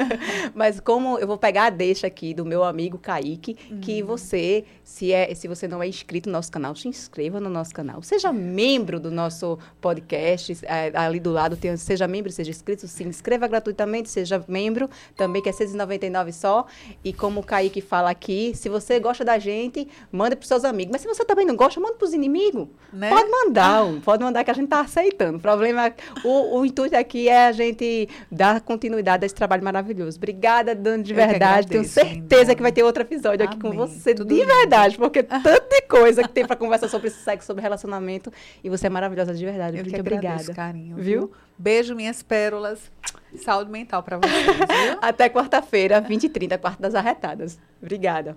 [0.54, 3.80] Mas como eu vou pegar a deixa aqui do meu amigo Kaique, hum.
[3.80, 7.48] que você, se, é, se você não é inscrito no nosso canal, se inscreva no
[7.48, 8.02] nosso canal.
[8.02, 10.58] Seja membro do nosso podcast.
[10.64, 15.42] É, ali do lado tem seja membro, seja inscrito, se inscreva gratuitamente, seja membro também
[15.42, 16.66] que é 699 só.
[17.02, 20.92] E como o Kaique fala aqui, se você gosta da gente, manda para seus amigos.
[20.92, 22.68] Mas se você também não gosta, manda para os inimigos.
[22.92, 23.08] Né?
[23.10, 25.38] Pode mandar, pode mandar que a gente está aceitando.
[25.38, 25.92] O problema,
[26.24, 30.16] o, o intuito aqui é a gente dar continuidade a esse trabalho maravilhoso.
[30.16, 31.66] Obrigada, Dani, de verdade.
[31.66, 33.48] Tenho certeza que vai ter outro episódio Amém.
[33.48, 34.46] aqui com você, Tudo de lindo.
[34.46, 38.32] verdade, porque tanta coisa que tem para conversar sobre sexo, sobre relacionamento.
[38.62, 39.78] E você é maravilhosa de verdade.
[39.78, 40.54] Eu Muito obrigada.
[40.54, 41.32] carinho, viu?
[41.56, 42.90] Beijo, minhas pérolas.
[43.36, 44.98] Saúde mental para vocês, viu?
[45.02, 47.58] Até quarta-feira, 20 e 30, quarta das arretadas.
[47.82, 48.36] Obrigada.